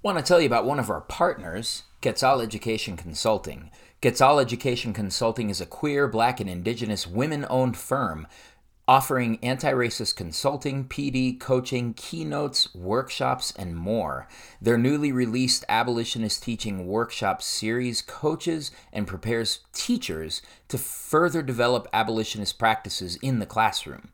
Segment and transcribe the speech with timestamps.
[0.00, 3.72] Want to tell you about one of our partners, Quetzal Education Consulting.
[4.00, 8.28] Quetzal Education Consulting is a queer, black, and indigenous women owned firm
[8.88, 14.26] offering anti racist consulting, PD, coaching, keynotes, workshops, and more.
[14.62, 22.58] Their newly released Abolitionist Teaching Workshop series coaches and prepares teachers to further develop abolitionist
[22.58, 24.08] practices in the classroom.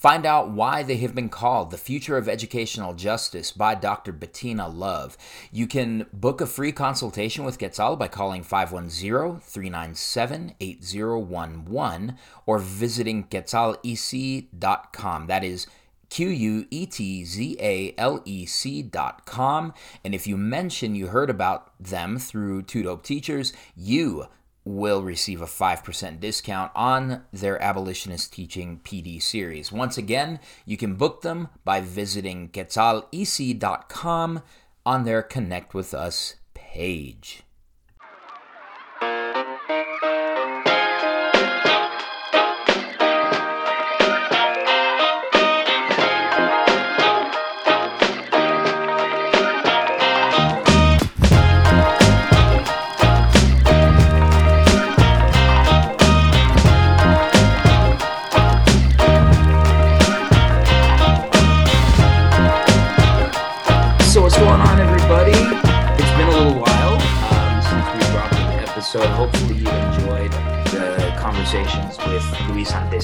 [0.00, 4.12] Find out why they have been called the future of educational justice by Dr.
[4.12, 5.18] Bettina Love.
[5.52, 13.24] You can book a free consultation with Quetzal by calling 510 397 8011 or visiting
[13.24, 15.26] quetzalec.com.
[15.26, 15.66] That is
[16.08, 19.74] Q U E T Z A L E C dot com.
[20.02, 24.28] And if you mention you heard about them through Two Dope Teachers, you
[24.76, 29.72] will receive a 5% discount on their abolitionist teaching PD series.
[29.72, 34.42] Once again, you can book them by visiting quetzalec.com
[34.86, 37.42] on their Connect with Us page.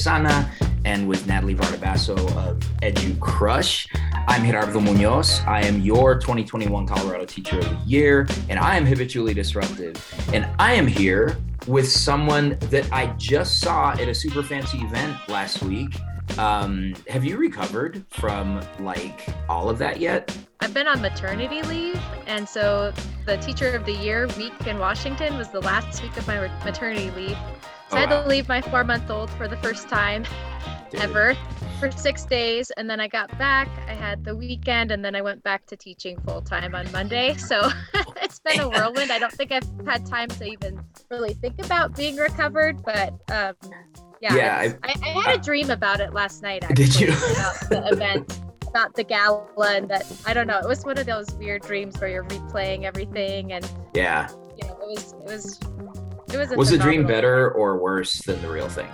[0.07, 0.49] Antesana
[0.85, 3.89] and with Natalie Vardabasso of Edu Crush.
[4.29, 5.41] I'm Gerardo Munoz.
[5.47, 9.97] I am your 2021 Colorado Teacher of the Year, and I am habitually disruptive.
[10.33, 15.17] And I am here with someone that I just saw at a super fancy event
[15.29, 15.99] last week.
[16.39, 20.37] Um, have you recovered from like all of that yet?
[20.61, 22.93] I've been on maternity leave, and so
[23.25, 27.11] the Teacher of the Year week in Washington was the last week of my maternity
[27.11, 27.39] leave.
[27.91, 28.23] So Oh, I had wow.
[28.23, 30.25] to leave my four month old for the first time
[30.91, 31.01] Dude.
[31.03, 31.37] ever
[31.79, 33.69] for six days, and then I got back.
[33.87, 37.35] I had the weekend, and then I went back to teaching full time on Monday.
[37.39, 37.69] So
[38.23, 39.13] it's been a whirlwind.
[39.13, 40.81] I don't think I've had time to even
[41.11, 43.55] really think about being recovered, but um,
[44.21, 46.65] yeah, Yeah, it's- I, I had a dream about it last night.
[46.69, 47.09] Actually, Did you?
[47.09, 49.47] about the event, about the gala,
[49.77, 50.59] and that I don't know.
[50.59, 54.29] It was one of those weird dreams where you're replaying everything, and Yeah.
[54.61, 55.61] you know, it was it was
[56.41, 56.57] it was.
[56.57, 58.89] Was the dream better or worse than the real thing?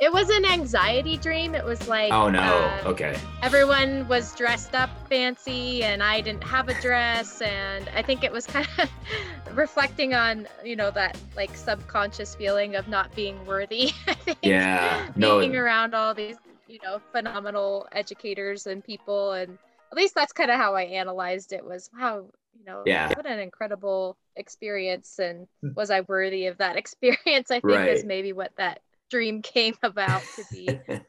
[0.00, 1.54] It was an anxiety dream.
[1.54, 2.40] It was like Oh no.
[2.40, 3.16] uh, Okay.
[3.42, 8.30] everyone was dressed up fancy and I didn't have a dress and I think it
[8.32, 8.90] was kind of
[9.56, 13.92] reflecting on, you know, that like subconscious feeling of not being worthy.
[14.08, 14.38] I think.
[14.42, 15.08] Yeah.
[15.16, 15.38] No.
[15.38, 16.36] Being around all these,
[16.68, 19.56] you know, phenomenal educators and people and
[19.92, 22.26] at least that's kind of how I analyzed it was wow,
[22.64, 23.08] you know, Yeah.
[23.08, 25.70] what an incredible experience and hmm.
[25.74, 27.50] was I worthy of that experience?
[27.50, 28.80] I think is maybe what that
[29.10, 30.80] dream came about to be.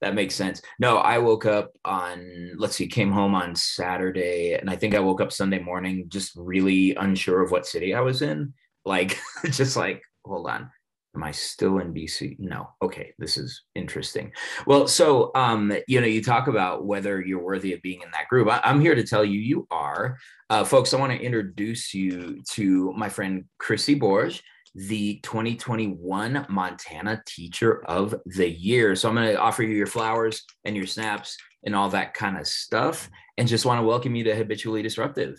[0.00, 0.60] that makes sense.
[0.78, 5.00] No, I woke up on let's see, came home on Saturday, and I think I
[5.00, 8.54] woke up Sunday morning just really unsure of what city I was in.
[8.84, 10.70] Like, just like, hold on.
[11.14, 12.38] Am I still in DC?
[12.38, 12.70] No.
[12.82, 14.32] Okay, this is interesting.
[14.66, 18.28] Well, so um, you know, you talk about whether you're worthy of being in that
[18.28, 18.48] group.
[18.48, 20.18] I, I'm here to tell you, you are,
[20.50, 20.92] uh, folks.
[20.92, 24.40] I want to introduce you to my friend Kristi Borge
[24.74, 28.96] the 2021 Montana Teacher of the Year.
[28.96, 32.36] So I'm going to offer you your flowers and your snaps and all that kind
[32.36, 33.08] of stuff.
[33.38, 35.38] And just want to welcome you to Habitually Disruptive.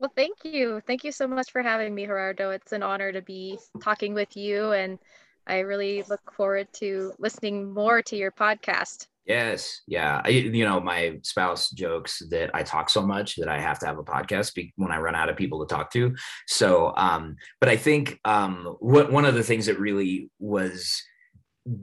[0.00, 0.82] Well, thank you.
[0.86, 2.50] Thank you so much for having me, Gerardo.
[2.50, 4.98] It's an honor to be talking with you, and
[5.46, 9.06] I really look forward to listening more to your podcast.
[9.26, 9.80] Yes.
[9.86, 10.20] Yeah.
[10.22, 13.86] I, you know, my spouse jokes that I talk so much that I have to
[13.86, 16.14] have a podcast be- when I run out of people to talk to.
[16.46, 21.02] So, um, but I think um, what one of the things that really was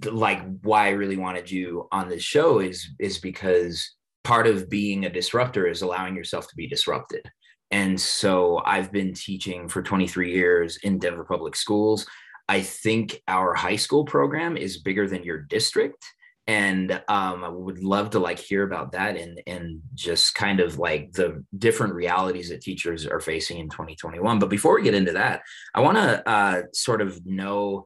[0.05, 5.05] like why I really wanted you on this show is is because part of being
[5.05, 7.27] a disruptor is allowing yourself to be disrupted.
[7.71, 12.05] And so I've been teaching for 23 years in Denver Public Schools.
[12.49, 16.05] I think our high school program is bigger than your district
[16.47, 20.79] and um, I would love to like hear about that and and just kind of
[20.79, 24.39] like the different realities that teachers are facing in 2021.
[24.39, 25.43] But before we get into that,
[25.75, 27.85] I want to uh, sort of know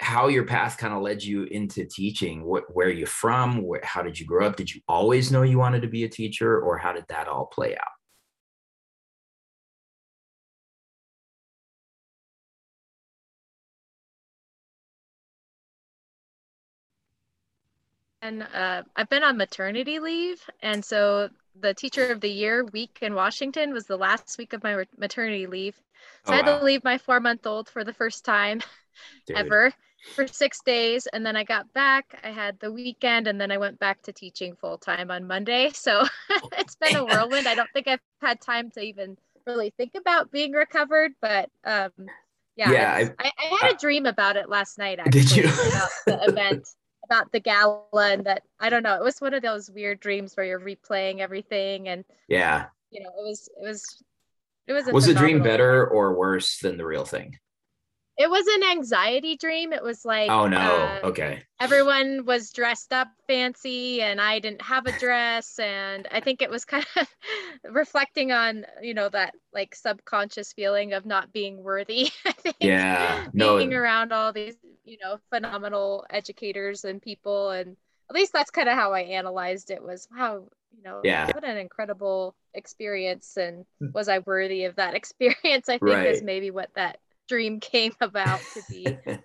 [0.00, 2.40] how your path kind of led you into teaching.
[2.40, 3.62] Wh- where are you from?
[3.62, 4.56] Where, how did you grow up?
[4.56, 7.46] Did you always know you wanted to be a teacher, or how did that all
[7.46, 7.91] play out?
[18.22, 21.28] And uh, I've been on maternity leave, and so
[21.60, 25.46] the teacher of the year week in Washington was the last week of my maternity
[25.46, 25.74] leave.
[26.24, 26.58] So Oh, I had wow.
[26.60, 28.60] to leave my four month old for the first time
[29.26, 29.36] Dude.
[29.36, 29.72] ever
[30.14, 31.06] for six days.
[31.12, 32.18] And then I got back.
[32.24, 35.70] I had the weekend and then I went back to teaching full time on Monday.
[35.74, 36.04] So
[36.58, 37.48] it's been a whirlwind.
[37.48, 39.16] I don't think I've had time to even
[39.46, 41.90] really think about being recovered, but um,
[42.56, 44.98] yeah, Yeah, it's- I, I had a dream about it last night.
[45.00, 45.44] Actually, Did you?
[45.44, 46.68] about the event,
[47.12, 48.94] about the gala, and that I don't know.
[48.94, 52.66] It was one of those weird dreams where you're replaying everything, and Yeah.
[52.90, 54.02] you know, it was it was
[54.66, 54.88] it was.
[54.88, 57.38] A Was the dream better or worse than the real thing?
[58.18, 59.72] It was an anxiety dream.
[59.72, 60.58] It was like Oh no.
[60.58, 61.42] uh, okay.
[61.60, 66.50] everyone was dressed up fancy and I didn't have a dress and I think it
[66.50, 67.08] was kind of
[67.72, 73.28] reflecting on you know that like subconscious feeling of not being worthy I think Yeah.
[73.32, 73.56] No.
[73.56, 77.76] being around all these you know phenomenal educators and people and
[78.10, 81.26] at least that's kind of how I analyzed it was wow you know Yeah.
[81.32, 86.50] what an incredible experience and was I worthy of that experience I think is maybe
[86.50, 88.98] what that dream came about to be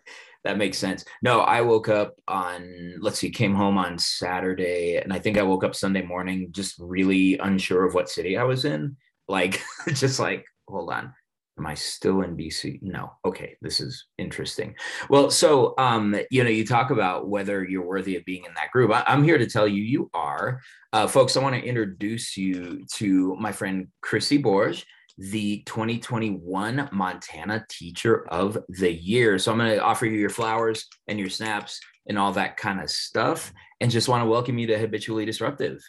[0.48, 1.04] that makes sense.
[1.22, 5.44] No, I woke up on, let's see, came home on Saturday, and I think I
[5.44, 8.96] woke up Sunday morning just really unsure of what city I was in.
[9.28, 11.14] Like, just like, hold on,
[11.58, 12.82] am I still in DC?
[12.82, 13.12] No.
[13.26, 14.76] Okay, this is interesting.
[15.10, 18.72] Well, so, um, you know, you talk about whether you're worthy of being in that
[18.72, 18.92] group.
[18.92, 20.62] I, I'm here to tell you, you are.
[20.94, 24.86] Uh, folks, I want to introduce you to my friend Kristi Borge
[25.18, 29.40] the 2021 Montana Teacher of the Year.
[29.40, 32.80] So I'm going to offer you your flowers and your snaps and all that kind
[32.80, 33.52] of stuff.
[33.82, 35.82] And just want to welcome you to Habitually Disruptive.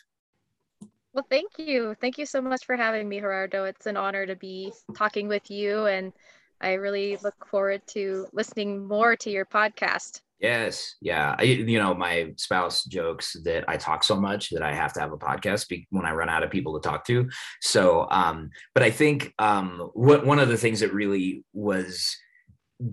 [1.12, 1.96] Well, thank you.
[2.00, 3.64] Thank you so much for having me, Gerardo.
[3.64, 6.12] It's an honor to be talking with you, and
[6.60, 10.20] I really look forward to listening more to your podcast.
[10.40, 10.94] Yes.
[11.00, 11.34] Yeah.
[11.36, 15.00] I, you know, my spouse jokes that I talk so much that I have to
[15.00, 17.28] have a podcast be- when I run out of people to talk to.
[17.60, 22.16] So, um, but I think um, what one of the things that really was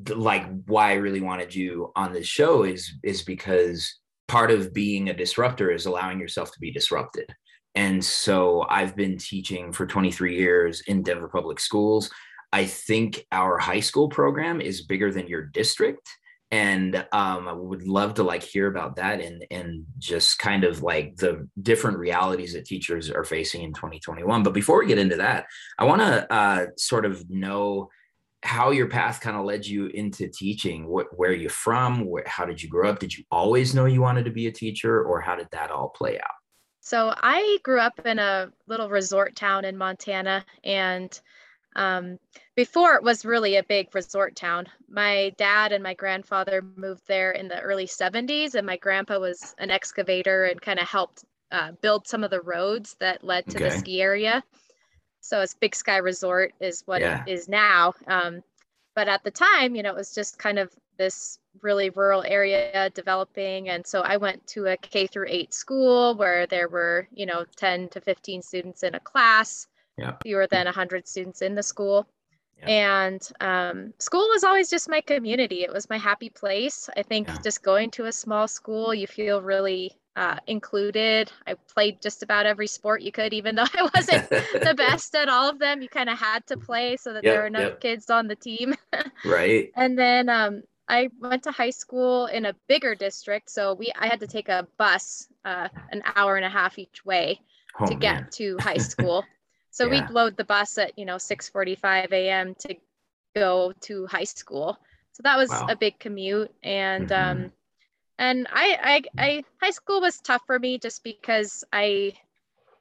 [0.10, 5.10] like why I really wanted you on this show is is because part of being
[5.10, 7.32] a disruptor is allowing yourself to be disrupted.
[7.76, 12.10] And so I've been teaching for 23 years in Denver Public Schools.
[12.52, 16.10] I think our high school program is bigger than your district
[16.56, 20.82] and um, I would love to like hear about that and and just kind of
[20.82, 24.42] like the different realities that teachers are facing in 2021.
[24.42, 25.48] But before we get into that,
[25.78, 27.90] I want to uh, sort of know
[28.42, 30.86] how your path kind of led you into teaching.
[30.86, 32.06] Wh- where are you from?
[32.06, 33.00] Where, how did you grow up?
[33.00, 35.90] Did you always know you wanted to be a teacher, or how did that all
[35.90, 36.38] play out?
[36.80, 41.20] So I grew up in a little resort town in Montana, and
[41.76, 42.18] um,
[42.56, 44.66] before it was really a big resort town.
[44.88, 49.54] My dad and my grandfather moved there in the early 70s, and my grandpa was
[49.60, 53.60] an excavator and kind of helped uh, build some of the roads that led to
[53.60, 54.44] the ski area.
[55.22, 57.24] So it's Big Sky Resort is what Yeah.
[57.26, 57.94] it is now.
[58.08, 58.44] Um,
[58.96, 62.90] but at the time, you know, it was just kind of this really rural area
[62.94, 67.26] developing and so i went to a k through 8 school where there were you
[67.26, 69.68] know 10 to 15 students in a class
[69.98, 70.14] Yeah.
[70.22, 72.08] fewer than 100 students in the school
[72.64, 77.28] And um, school was always just my community it was my happy place i think
[77.28, 77.38] Yeah.
[77.44, 82.46] just going to a small school you feel really uh, included i played just about
[82.46, 84.24] every sport you could even though i wasn't
[84.64, 87.28] the best at all of them you kind of had to play so that Yep,
[87.28, 87.80] there were enough yep.
[87.80, 88.74] kids on the team
[89.24, 89.74] right?
[89.76, 94.08] and then um, I went to high school in a bigger district, so we I
[94.08, 97.42] had to take a bus uh, an hour and a half each way
[97.80, 98.30] Oh, to get man.
[98.34, 99.30] to high school.
[99.76, 100.10] So Yeah.
[100.10, 102.56] we'd load the bus at you know 6:45 a.m.
[102.62, 102.76] to
[103.36, 104.80] go to high school.
[105.14, 105.70] So that was Wow.
[105.70, 107.12] a big commute, and Mhm.
[107.12, 107.52] um,
[108.20, 112.14] and I, I I high school was tough for me just because I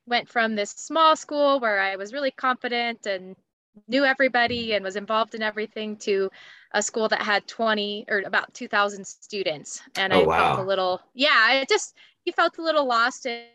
[0.07, 3.37] went from this small school where I was really confident and
[3.89, 6.31] knew everybody and was involved in everything to
[6.73, 11.01] a school that had 20 or about 2000 students and Oh, i felt a little
[11.15, 13.54] yeah it just you felt a little lost in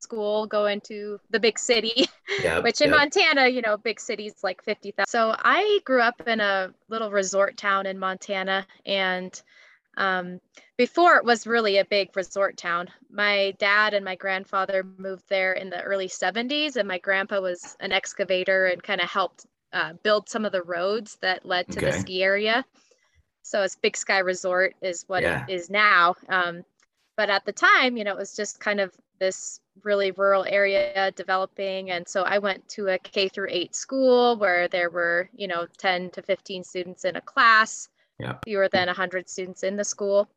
[0.00, 2.06] school going to the big city
[2.42, 2.98] Yep, which in yep.
[2.98, 7.56] montana you know big cities like 50000 so i grew up in a little resort
[7.56, 9.42] town in montana and
[9.96, 10.40] um,
[10.78, 12.88] before it was really a big resort town.
[13.10, 17.76] My dad and my grandfather moved there in the early 70s, and my grandpa was
[17.80, 21.80] an excavator and kind of helped uh, build some of the roads that led to
[21.80, 22.64] the ski area.
[23.42, 25.44] So it's Big Sky Resort is what Yeah.
[25.46, 26.14] it is now.
[26.28, 26.64] Um,
[27.20, 31.12] but at the time, you know, it was just kind of this really rural area
[31.14, 35.46] developing, and so I went to a K through 8 school where there were, you
[35.46, 38.38] know, 10 to 15 students in a class Yeah.
[38.42, 40.30] fewer than 100 students in the school.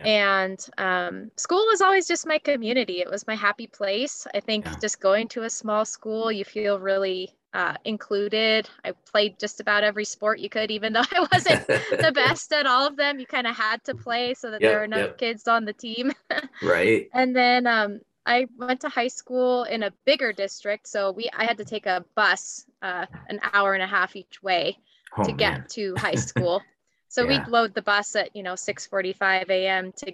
[0.00, 3.00] And um, school was always just my community.
[3.00, 4.26] It was my happy place.
[4.34, 4.74] I think yeah.
[4.78, 8.68] just going to a small school, you feel really uh, included.
[8.84, 12.66] I played just about every sport you could, even though I wasn't the best at
[12.66, 13.18] all of them.
[13.18, 15.18] You kind of had to play so that yep, there were enough yep.
[15.18, 16.12] kids on the team.
[16.62, 17.08] right.
[17.14, 21.46] And then um, I went to high school in a bigger district, so we I
[21.46, 24.78] had to take a bus uh, an hour and a half each way
[25.16, 25.66] oh, to get man.
[25.70, 26.62] to high school.
[27.08, 27.38] So yeah.
[27.38, 29.92] we'd load the bus at, you know, 6:45 a.m.
[29.92, 30.12] to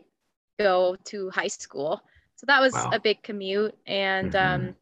[0.61, 2.01] go to high school.
[2.37, 2.91] So that was wow.
[2.93, 4.67] a big commute and mm-hmm.
[4.67, 4.77] um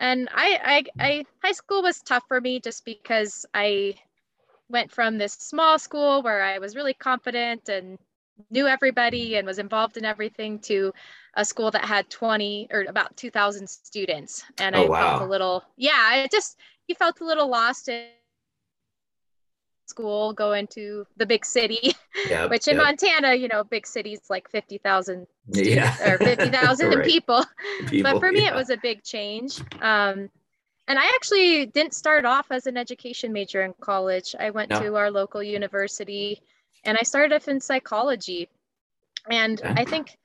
[0.00, 3.94] and I, I I high school was tough for me just because I
[4.68, 7.98] went from this small school where I was really confident and
[8.50, 10.92] knew everybody and was involved in everything to
[11.34, 15.18] a school that had 20 or about 2000 students and oh, I wow.
[15.18, 16.56] felt a little yeah, it just
[16.88, 18.06] you felt a little lost in
[19.90, 21.94] school going to the big city
[22.28, 22.84] yep, which in yep.
[22.84, 25.96] montana you know big cities like 50000 yeah.
[26.08, 27.04] or 50000 right.
[27.04, 27.44] people.
[27.88, 28.12] people.
[28.12, 28.52] but for me yeah.
[28.52, 30.30] it was a big change um,
[30.88, 34.80] and i actually didn't start off as an education major in college i went no.
[34.80, 36.40] to our local university
[36.84, 38.48] and i started off in psychology
[39.28, 40.16] and i think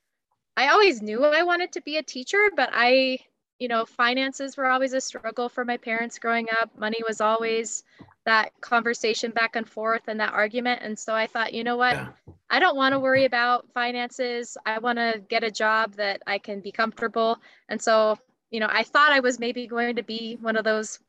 [0.55, 3.17] i always knew i wanted to be a teacher but i
[3.59, 7.83] you know finances were always a struggle for my parents growing up money was always
[8.25, 10.81] that conversation back and forth and that argument.
[10.83, 11.93] And so I thought, you know what?
[11.93, 12.07] Yeah.
[12.49, 14.57] I don't want to worry about finances.
[14.65, 17.39] I want to get a job that I can be comfortable.
[17.69, 18.17] And so,
[18.49, 20.99] you know, I thought I was maybe going to be one of those.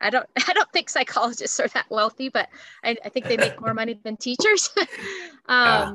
[0.00, 2.48] I don't I don't think psychologists are that wealthy, but
[2.82, 4.70] I, I think they make more money than teachers.
[4.78, 4.86] um,
[5.48, 5.94] yeah.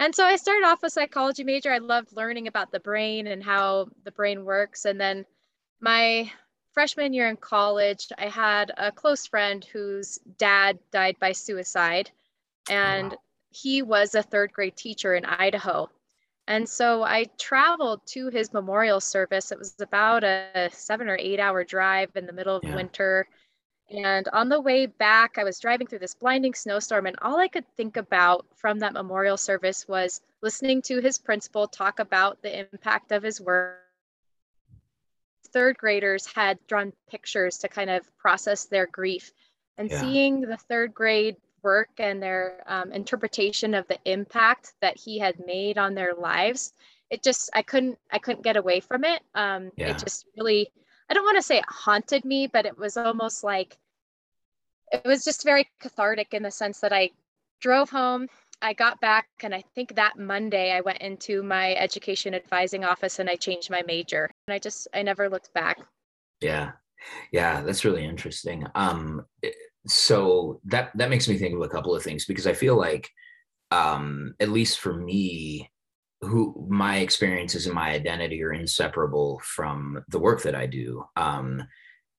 [0.00, 1.70] And so I started off a psychology major.
[1.70, 4.86] I loved learning about the brain and how the brain works.
[4.86, 5.26] And then
[5.80, 6.32] my
[6.72, 12.10] freshman year in college, I had a close friend whose dad died by suicide,
[12.68, 13.18] oh, and wow.
[13.50, 15.88] he was a third grade teacher in Idaho.
[16.46, 19.52] And so I traveled to his memorial service.
[19.52, 22.74] It was about a seven or eight hour drive in the middle of yeah.
[22.74, 23.28] winter.
[23.88, 27.48] And on the way back, I was driving through this blinding snowstorm, and all I
[27.48, 32.60] could think about from that memorial service was listening to his principal talk about the
[32.60, 33.80] impact of his work
[35.52, 39.32] third graders had drawn pictures to kind of process their grief
[39.78, 40.00] and yeah.
[40.00, 45.44] seeing the third grade work and their um, interpretation of the impact that he had
[45.46, 46.72] made on their lives
[47.10, 49.88] it just i couldn't i couldn't get away from it um, yeah.
[49.88, 50.70] it just really
[51.08, 53.76] i don't want to say it haunted me but it was almost like
[54.92, 57.10] it was just very cathartic in the sense that i
[57.60, 58.28] drove home
[58.62, 63.18] I got back, and I think that Monday I went into my education advising office
[63.18, 64.30] and I changed my major.
[64.46, 65.78] And I just, I never looked back.
[66.40, 66.72] Yeah.
[67.32, 67.62] Yeah.
[67.62, 68.66] That's really interesting.
[68.74, 69.24] Um,
[69.86, 73.08] so that, that makes me think of a couple of things because I feel like,
[73.70, 75.70] um, at least for me,
[76.20, 81.02] who my experiences and my identity are inseparable from the work that I do.
[81.16, 81.62] Um,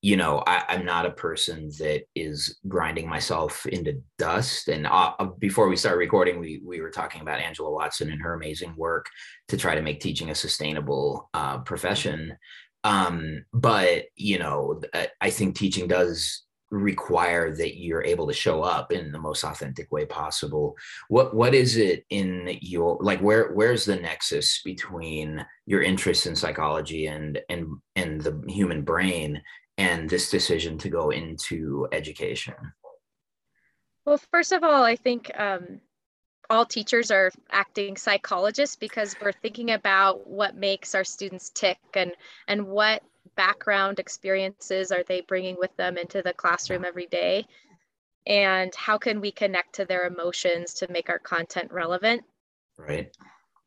[0.01, 4.67] you know, I, am not a person that is grinding myself into dust.
[4.67, 8.21] And uh, uh, before we start recording, we we were talking about Angela Watson and
[8.21, 9.05] her amazing work
[9.49, 12.35] to try to make teaching a sustainable uh, profession.
[12.83, 14.81] Um, but you know,
[15.21, 19.91] I think teaching does require that you're able to show up in the most authentic
[19.91, 20.73] way possible
[21.09, 26.33] what what is it in your like where where's the nexus between your interest in
[26.33, 27.67] psychology and and
[27.97, 29.41] and the human brain
[29.77, 32.55] and this decision to go into education?
[34.05, 35.81] Well, first of all, I think um,
[36.51, 42.11] all teachers are acting psychologists because we're thinking about what makes our students tick and
[42.47, 43.03] and what
[43.35, 47.45] background experiences are they bringing with them into the classroom every day
[48.27, 52.21] and how can we connect to their emotions to make our content relevant
[52.77, 53.15] right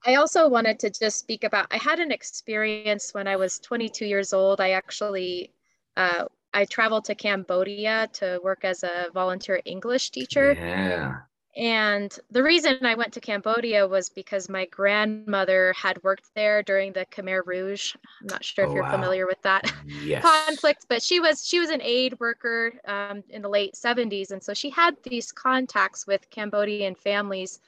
[0.06, 4.04] I also wanted to just speak about I had an experience when I was 22
[4.04, 4.60] years old.
[4.60, 5.53] I actually
[5.96, 10.52] uh, I traveled to Cambodia to work as a volunteer English teacher.
[10.52, 11.16] Yeah.
[11.56, 16.92] And the reason I went to Cambodia was because my grandmother had worked there during
[16.92, 17.94] the Khmer Rouge.
[18.20, 18.90] I'm not sure oh, if you're wow.
[18.90, 19.72] familiar with that
[20.02, 20.22] yes.
[20.46, 24.42] conflict, but she was she was an aid worker um, in the late 70s, and
[24.42, 27.60] so she had these contacts with Cambodian families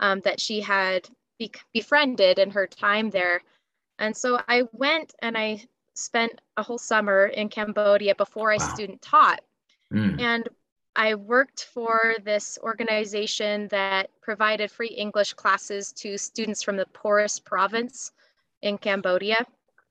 [0.00, 1.08] um, that she had
[1.38, 3.40] be- befriended in her time there.
[3.98, 5.62] And so I went and I
[6.00, 8.68] spent a whole summer in Cambodia before I wow.
[8.74, 9.40] student taught.
[9.92, 10.20] Mm.
[10.20, 10.48] And
[10.96, 17.44] I worked for this organization that provided free English classes to students from the poorest
[17.44, 18.12] province
[18.62, 19.46] in Cambodia.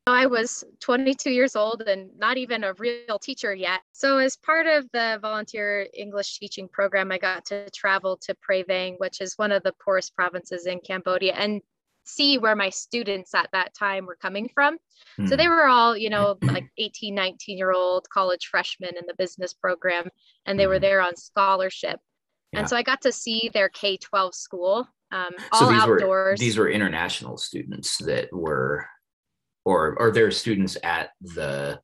[0.08, 3.82] I was 22 years old and not even a real teacher yet.
[3.92, 8.64] So, as part of the volunteer English teaching program, I got to travel to Prey
[8.64, 11.34] Veng, which is one of the poorest provinces in Cambodia.
[11.34, 11.62] And
[12.04, 14.78] see where my students at that time were coming from.
[15.18, 15.28] Hmm.
[15.28, 19.14] So they were all, you know, like 18, 19 year old college freshmen in the
[19.18, 20.10] business program,
[20.46, 20.82] and they were Mhm.
[20.82, 22.00] there on scholarship.
[22.52, 22.60] Yeah.
[22.60, 25.96] And so I got to see their K 12 school, um, so all these were
[26.02, 26.40] outdoors.
[26.40, 28.88] these were international students that were
[29.66, 31.80] or or they're students at the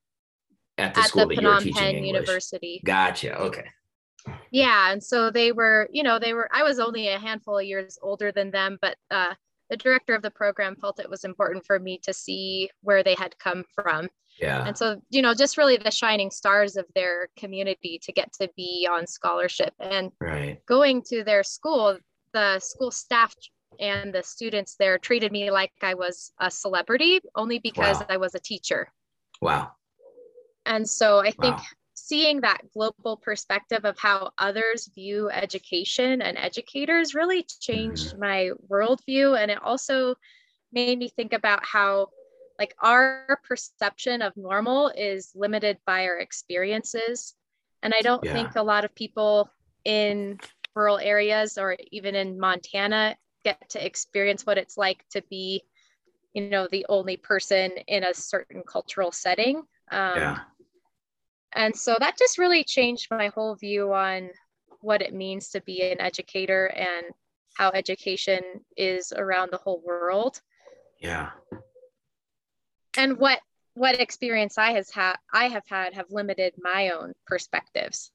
[0.78, 2.08] at the at school the that you were teaching Penh English.
[2.08, 2.82] University.
[2.84, 3.38] Gotcha.
[3.38, 3.66] Okay.
[4.50, 6.50] Yeah, and so they were, you know, they were.
[6.52, 9.36] I was only a handful of years older than them, but uh,
[9.70, 13.16] the director of the program felt it was important for me to see where they
[13.16, 14.08] had come from,
[14.40, 14.66] Yeah.
[14.66, 18.50] and so you know, just really the shining stars of their community to get to
[18.56, 20.64] be on scholarship and Right.
[20.66, 21.98] going to their school.
[22.34, 23.34] The school staff
[23.80, 28.06] and the students there treated me like I was a celebrity, only because Wow.
[28.10, 28.92] I was a teacher.
[29.42, 29.72] Wow.
[30.66, 31.64] And so I think Wow.
[31.96, 38.20] Seeing that global perspective of how others view education and educators really changed Mm-hmm.
[38.20, 39.40] my worldview.
[39.42, 40.16] And it also
[40.74, 42.10] made me think about how
[42.60, 47.36] like our perception of normal is limited by our experiences.
[47.84, 48.32] And I don't Yeah.
[48.32, 49.50] think a lot of people
[49.86, 50.40] in
[50.76, 55.64] rural areas or even in Montana get to experience what it's like to be,
[56.34, 59.64] you know, the only person in a certain cultural setting.
[59.92, 60.55] Um, yeah.
[61.56, 64.30] And so that just really changed my whole view on
[64.82, 67.06] what it means to be an educator and
[67.58, 68.42] how education
[68.78, 70.42] is around the whole world
[71.00, 71.32] Yeah.
[72.98, 73.40] and what
[73.74, 78.12] what experience i has had i have had have limited my own perspectives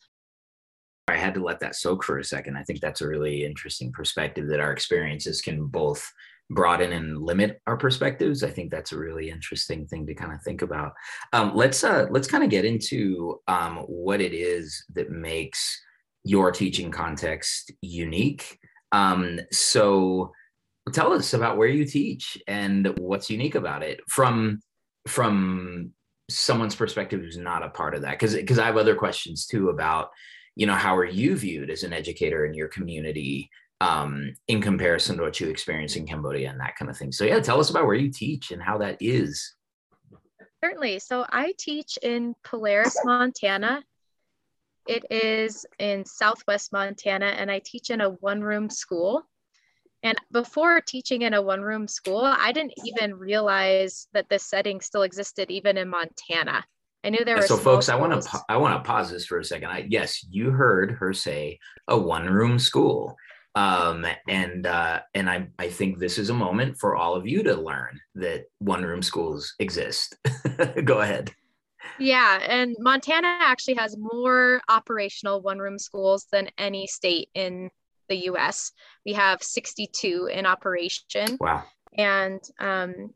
[1.09, 2.57] I had to let that soak for a second.
[2.57, 6.09] I think that's a really interesting perspective that our experiences can both
[6.51, 8.43] broaden and limit our perspectives.
[8.43, 10.93] I think that's a really interesting thing to kind of think about.
[11.33, 15.81] Um, let's uh, let's kind of get into um, what it is that makes
[16.25, 18.59] your teaching context unique.
[18.93, 20.33] Um, so
[20.93, 24.61] tell us about where you teach and what's unique about it from
[25.07, 25.93] from
[26.29, 29.69] someone's perspective who's not a part of that because because I have other questions too
[29.69, 30.11] about
[30.57, 35.17] you know how are you viewed as an educator in your community um, in comparison
[35.17, 37.13] to what you experience in cambodia and that kind of thing.
[37.13, 39.55] So yeah tell us about where you teach and how that is.
[40.63, 40.99] Certainly.
[40.99, 43.83] So i teach in polaris montana.
[44.87, 49.23] It is in southwest montana and i teach in a one room school.
[50.03, 54.81] And before teaching in a one room school i didn't even realize that this setting
[54.81, 56.65] still existed even in montana.
[57.03, 59.39] I knew there were so folks i want to i want to pause this for
[59.39, 59.71] a second.
[59.71, 63.17] I yes you heard her say a one room school
[63.57, 67.43] um and uh and i i think this is a moment for all of you
[67.43, 70.17] to learn that one room schools exist.
[70.85, 71.33] Go ahead.
[71.99, 77.71] Yeah, and Montana actually has more operational one room schools than any state in
[78.09, 78.73] the US.
[79.05, 81.65] We have 62 in operation, wow.
[81.97, 83.13] And um,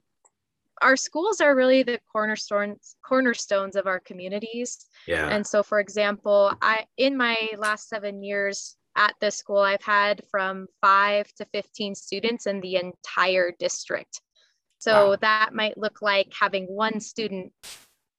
[0.83, 4.87] our schools are really the cornerstones cornerstones of our communities.
[5.07, 5.29] yeah.
[5.29, 10.23] And so, for example, I in my last seven years at this school, I've had
[10.31, 14.21] from five to 15 students in the entire district.
[14.79, 15.17] So Wow.
[15.21, 17.53] that might look like having one student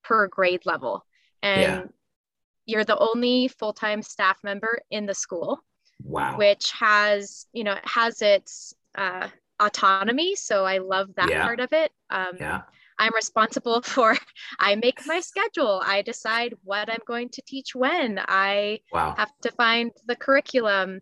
[0.04, 1.06] per grade level.
[1.44, 1.86] And Yeah.
[2.66, 5.60] you're the only full-time staff member in the school,
[6.04, 10.36] wow which has, you know, it has its uh, autonomy.
[10.36, 11.44] So I love that Yeah.
[11.44, 11.92] part of it.
[12.10, 12.62] Um, yeah
[13.00, 14.16] I'm responsible for,
[14.60, 15.82] I make my schedule.
[15.86, 18.20] I decide what I'm going to teach when.
[18.28, 21.00] I wow have to find the curriculum.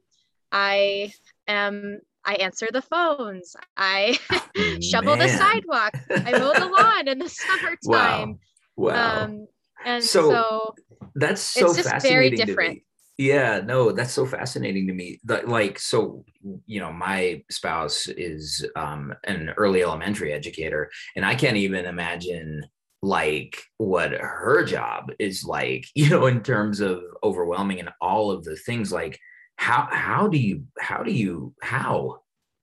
[0.51, 1.13] I
[1.47, 3.55] am, I answer the phones.
[3.75, 4.17] I
[4.81, 5.93] shovel the sidewalk.
[6.09, 7.77] I mow the lawn in the summertime.
[7.85, 8.35] Wow.
[8.75, 9.23] Wow.
[9.23, 9.47] Um,
[9.85, 10.75] and So- so,
[11.15, 12.81] that's so it's just very different.
[13.17, 15.19] Yeah, no, that's so fascinating to me.
[15.25, 16.25] That like so
[16.65, 22.63] you know, my spouse is um an early elementary educator and I can't even imagine
[23.01, 28.43] like what her job is like, you know, in terms of overwhelming and all of
[28.43, 29.19] the things like
[29.57, 32.21] how how do you how do you how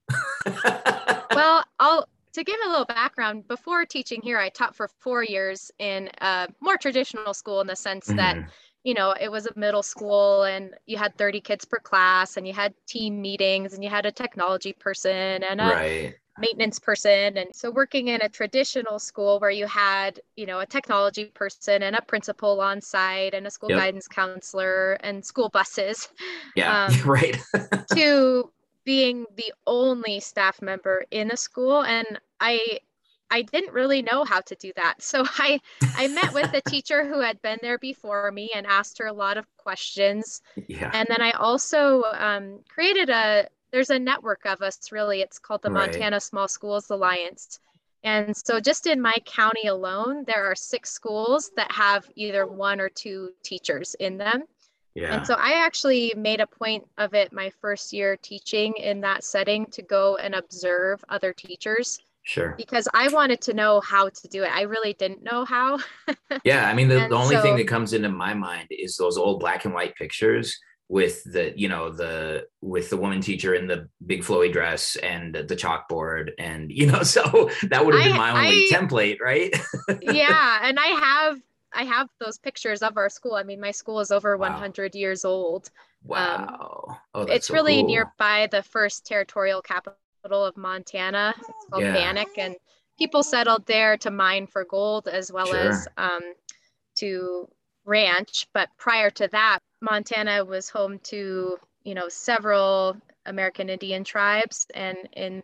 [1.34, 5.70] well, I'll, to give a little background, before teaching here, I taught for four years
[5.78, 8.48] in a more traditional school in the sense that Mhm.
[8.84, 12.46] You know, it was a middle school and you had 30 kids per class and
[12.46, 17.36] you had team meetings and you had a technology person and a right maintenance person.
[17.36, 21.82] And so working in a traditional school where you had, you know, a technology person
[21.82, 23.72] and a principal on site and a school Yep.
[23.72, 26.08] guidance counselor and school buses
[26.54, 27.36] yeah Um, right
[27.88, 28.52] to
[28.84, 31.82] being the only staff member in a school.
[31.84, 32.06] And
[32.40, 32.80] I
[33.30, 35.02] I didn't really know how to do that.
[35.02, 35.60] So I
[35.94, 39.12] I met with the teacher who had been there before me and asked her a
[39.12, 40.42] lot of questions.
[40.68, 45.20] yeah And then I also um, created a there's a network of us really.
[45.20, 45.92] It's called the right.
[45.92, 47.60] Montana Small Schools Alliance.
[48.02, 52.80] And so just in my county alone, there are six schools that have either one
[52.80, 54.44] or two teachers in them.
[54.94, 55.16] Yeah.
[55.16, 59.22] And so I actually made a point of it my first year teaching in that
[59.22, 62.00] setting to go and observe other teachers.
[62.22, 62.54] Sure.
[62.56, 64.50] Because I wanted to know how to do it.
[64.52, 65.78] I really didn't know how.
[66.44, 66.68] yeah.
[66.68, 69.40] I mean, the, the only so, thing that comes into my mind is those old
[69.40, 70.59] black and white pictures
[70.90, 75.37] with the you know the with the woman teacher in the big flowy dress and
[75.37, 79.54] the chalkboard and you know so that would have been my only I, template right
[80.02, 81.38] yeah and i have
[81.72, 84.50] i have those pictures of our school i mean my school is over wow.
[84.50, 85.70] 100 years old
[86.04, 87.87] wow um, oh, it's so really cool.
[87.87, 91.92] nearby the first territorial capital of montana it's called yeah.
[91.92, 92.54] bannack and
[92.98, 95.70] people settled there to mine for gold as well sure.
[95.70, 96.20] as um,
[96.94, 97.48] to
[97.85, 104.66] ranch but prior to that Montana was home to, you know, several American Indian tribes
[104.74, 105.42] and in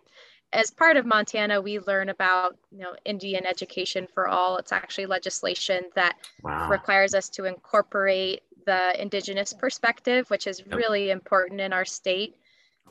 [0.53, 4.57] as part of Montana, we learn about you know Indian education for all.
[4.59, 6.69] It's actually legislation that wow.
[6.71, 10.77] requires us to incorporate the indigenous perspective, which is yep.
[10.77, 12.37] really important in our state.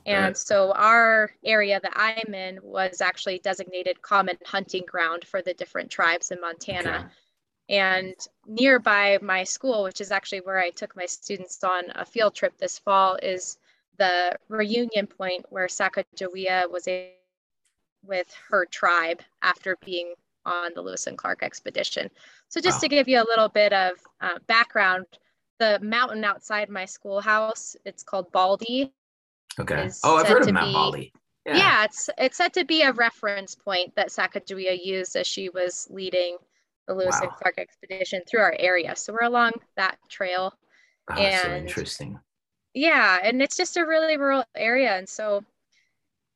[0.06, 5.54] And so our area that I'm in was actually designated common hunting ground for the
[5.54, 7.06] different tribes in Montana.
[7.70, 7.78] Okay.
[7.78, 8.15] And
[8.46, 12.56] nearby my school, which is actually where I took my students on a field trip
[12.58, 13.58] this fall, is
[13.98, 16.88] the reunion point where Sacagawea was
[18.06, 20.13] with her tribe after being
[20.46, 22.12] on the Lewis and Clark expedition.
[22.50, 22.82] So, just wow.
[22.82, 25.06] to give you a little bit of uh, background,
[25.58, 28.94] the mountain outside my schoolhouse, it's called Baldy.
[29.60, 29.89] Okay.
[30.04, 31.13] Oh, I've heard of Mount be, Baldy.
[31.46, 31.58] Yeah.
[31.58, 35.88] yeah, it's it's said to be a reference point that Sacagawea used as she was
[35.91, 36.38] leading
[36.88, 37.28] the Lewis wow.
[37.28, 38.96] and Clark expedition through our area.
[38.96, 40.54] So we're along that trail.
[41.10, 42.20] Oh, and so interesting.
[42.74, 44.98] Yeah, and it's just a really rural area.
[44.98, 45.44] And so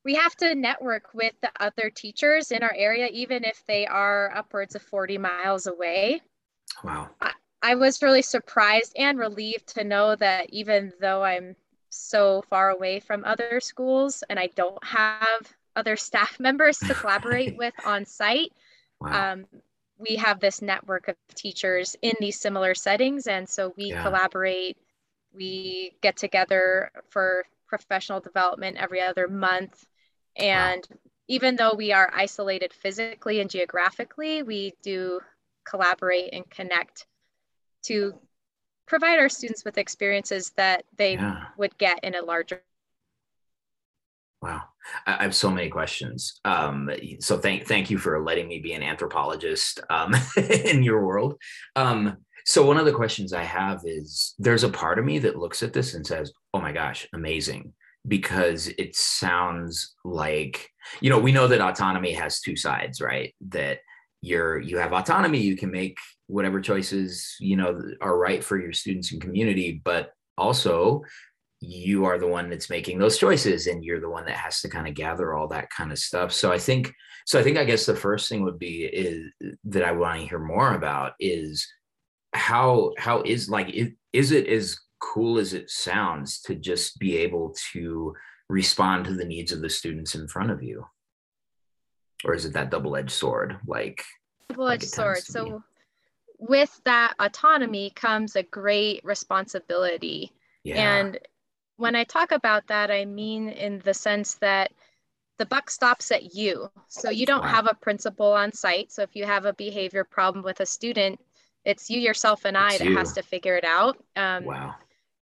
[0.05, 4.33] we have to network with the other teachers in our area, even if they are
[4.35, 6.21] upwards of 40 miles away.
[6.83, 7.09] Wow.
[7.19, 11.55] I, I was really surprised and relieved to know that even though I'm
[11.89, 17.57] so far away from other schools and I don't have other staff members to collaborate
[17.57, 18.51] with on site,
[18.99, 19.33] wow.
[19.33, 19.45] um,
[19.99, 24.01] we have this network of teachers in these similar settings and so we yeah.
[24.01, 24.77] collaborate
[25.33, 29.85] we get together for professional development every other month
[30.37, 30.97] and wow.
[31.27, 35.19] even though we are isolated physically and geographically we do
[35.65, 37.05] collaborate and connect
[37.83, 38.13] to
[38.89, 41.45] provide our students with experiences that they yeah.
[41.57, 42.63] would get in a larger
[44.41, 44.61] Wow,
[45.05, 46.39] I have so many questions.
[46.45, 51.35] Um, so thank thank you for letting me be an anthropologist um, in your world.
[51.75, 55.37] Um, so one of the questions I have is: there's a part of me that
[55.37, 57.73] looks at this and says, "Oh my gosh, amazing!"
[58.07, 60.69] Because it sounds like
[61.01, 63.35] you know we know that autonomy has two sides, right?
[63.49, 63.79] That
[64.21, 65.97] you're you have autonomy, you can make
[66.29, 71.01] whatever choices you know are right for your students and community, but also
[71.61, 74.69] you are the one that's making those choices and you're the one that has to
[74.69, 76.31] kind of gather all that kind of stuff.
[76.31, 76.93] So i think
[77.25, 79.31] so i think i guess the first thing would be is
[79.65, 81.67] that i want to hear more about is
[82.33, 83.75] how how is like
[84.13, 88.13] is it as cool as it sounds to just be able to
[88.49, 90.85] respond to the needs of the students in front of you?
[92.25, 94.03] Or is it that double-edged sword like
[94.49, 95.19] double-edged like sword.
[95.19, 95.63] so
[96.39, 100.31] with that autonomy comes a great responsibility
[100.63, 100.97] yeah.
[100.97, 101.19] and
[101.79, 104.73] when I talk about that, I mean in the sense that
[105.37, 106.69] the buck stops at you.
[106.89, 107.47] So you don't wow.
[107.47, 108.91] have a principal on site.
[108.91, 111.19] So if you have a behavior problem with a student,
[111.63, 112.97] it's you, yourself, and I it's that you.
[112.97, 113.97] has to figure it out.
[114.17, 114.75] Um, wow.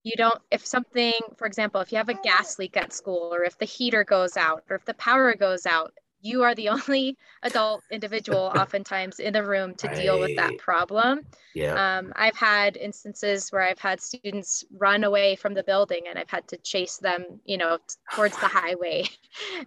[0.03, 3.43] You don't, if something, for example, if you have a gas leak at school, or
[3.43, 5.93] if the heater goes out, or if the power goes out,
[6.25, 9.95] you are the only adult individual oftentimes in the room to right.
[9.95, 11.21] deal with that problem.
[11.53, 11.97] Yeah.
[11.97, 16.29] Um, I've had instances where I've had students run away from the building and I've
[16.29, 17.77] had to chase them, you know,
[18.13, 19.05] towards the highway.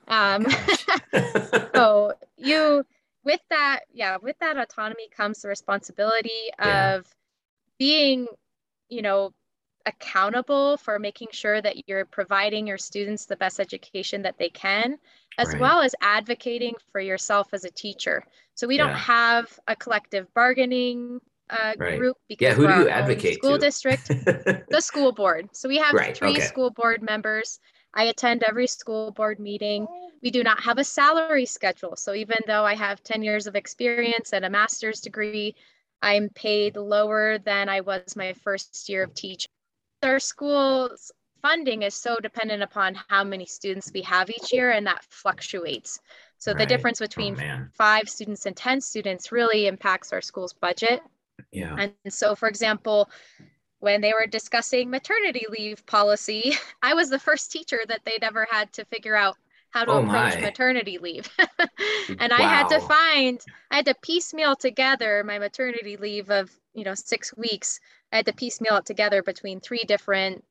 [0.09, 0.47] Um,
[1.75, 2.85] so you,
[3.23, 6.94] with that, yeah, with that autonomy comes the responsibility yeah.
[6.94, 7.07] of
[7.79, 8.29] being,
[8.88, 9.35] you know,
[9.88, 14.98] accountable for making sure that you're providing your students the best education that they can,
[15.38, 15.61] as right.
[15.61, 18.22] well as advocating for yourself as a teacher.
[18.55, 21.20] So we don't have a collective bargaining
[21.51, 21.98] uh, right.
[21.98, 23.59] group because yeah, who do you advocate school to?
[23.59, 24.09] district,
[24.68, 25.48] the school board.
[25.53, 26.16] So we have right.
[26.16, 26.40] three okay.
[26.40, 27.59] school board members.
[27.94, 29.87] I attend every school board meeting.
[30.22, 31.96] We do not have a salary schedule.
[31.96, 35.55] So even though I have 10 years of experience and a master's degree,
[36.03, 39.51] I'm paid lower than I was my first year of teaching
[40.02, 44.87] our school's funding is so dependent upon how many students we have each year, and
[44.87, 46.00] that fluctuates.
[46.38, 46.58] So right.
[46.58, 51.00] the difference oh, between oh, five students and 10 students really impacts our school's budget.
[51.52, 51.76] Yeah.
[51.78, 53.08] And so, for example,
[53.80, 58.46] when they were discussing maternity leave policy, I was the first teacher that they'd ever
[58.50, 59.37] had to figure out
[59.70, 60.40] how to oh approach my.
[60.40, 61.28] maternity leave.
[61.38, 62.37] and wow.
[62.38, 66.94] I had to find, I had to piecemeal together my maternity leave of, you know,
[66.94, 67.80] six weeks.
[68.12, 70.44] I had to piecemeal it together between three different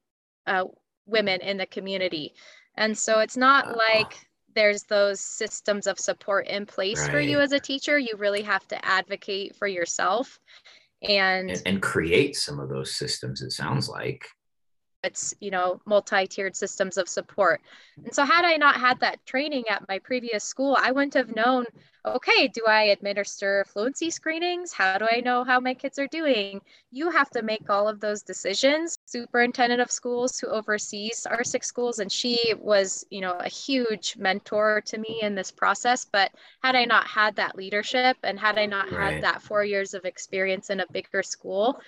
[0.46, 0.66] uh,
[1.06, 2.34] women in the community.
[2.76, 4.20] And so it's not like
[4.56, 7.12] there's those systems of support in place right.
[7.12, 7.98] for you as a teacher.
[7.98, 10.40] You really have to advocate for yourself
[11.02, 14.26] and, and, and create some of those systems it sounds like
[15.04, 17.62] it's you know multi-tiered systems of support
[18.04, 21.36] and so had i not had that training at my previous school i wouldn't have
[21.36, 21.66] known
[22.16, 24.72] okay do i administer fluency screenings?
[24.74, 26.62] How do i know how my kids are doing?
[26.92, 28.98] You have to make all of those decisions.
[29.06, 34.16] Superintendent of schools who oversees our six schools and she was you know a huge
[34.18, 36.32] mentor to me in this process but
[36.64, 39.14] had i not had that leadership and had i not right.
[39.14, 41.80] had that four years of experience in a bigger school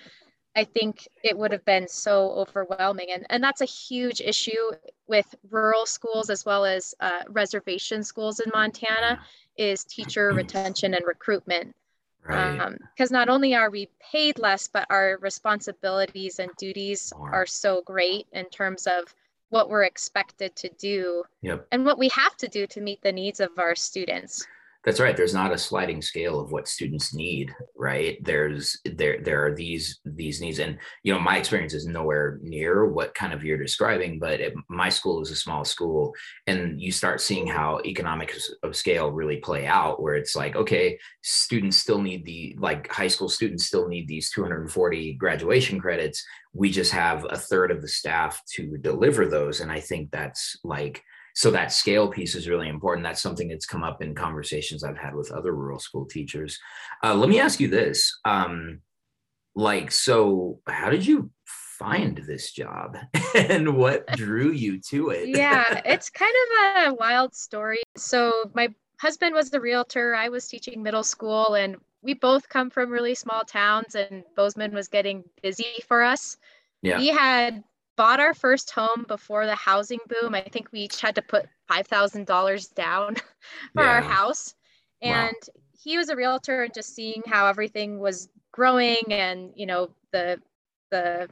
[0.56, 3.08] I think it would have been so overwhelming.
[3.12, 4.72] And, and that's a huge issue
[5.06, 9.20] with rural schools as well as uh, reservation schools in Montana
[9.56, 11.74] is teacher retention and recruitment.
[12.22, 12.60] Because right.
[12.60, 18.26] um, not only are we paid less, but our responsibilities and duties are so great
[18.32, 19.14] in terms of
[19.48, 21.66] what we're expected to do yep.
[21.72, 24.46] and what we have to do to meet the needs of our students.
[24.82, 25.14] That's right.
[25.14, 28.16] There's not a sliding scale of what students need, right?
[28.24, 32.86] There's there there are these these needs, and you know my experience is nowhere near
[32.86, 34.18] what kind of you're describing.
[34.18, 36.14] But it, my school is a small school,
[36.46, 40.98] and you start seeing how economics of scale really play out, where it's like, okay,
[41.22, 46.24] students still need the like high school students still need these 240 graduation credits.
[46.54, 50.56] We just have a third of the staff to deliver those, and I think that's
[50.64, 51.02] like
[51.34, 53.04] so that scale piece is really important.
[53.04, 56.58] That's something that's come up in conversations i've had with other rural school teachers.
[57.02, 58.80] Uh, let me ask you this um,
[59.54, 61.30] like so how did you
[61.78, 62.96] find this job?
[63.34, 65.28] And what drew you to it?
[65.28, 67.80] Yeah it's kind of a wild story.
[67.96, 68.68] So my
[69.00, 70.14] husband was the realtor.
[70.14, 74.72] I was teaching middle school and we both come from really small towns and bozeman
[74.72, 76.36] was getting busy for us.
[76.82, 76.98] Yeah.
[76.98, 77.62] we had
[78.00, 80.34] bought our first home before the housing boom.
[80.34, 83.14] I think we each had to put $5,000 down
[83.74, 83.90] for yeah.
[83.90, 84.54] our house.
[85.02, 85.60] And wow.
[85.78, 90.40] he was a realtor and just seeing how everything was growing and, you know, the,
[90.90, 91.28] the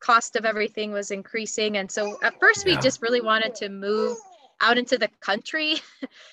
[0.00, 1.76] cost of everything was increasing.
[1.76, 2.74] And so at first yeah.
[2.74, 4.16] we just really wanted to move
[4.60, 5.76] out into the country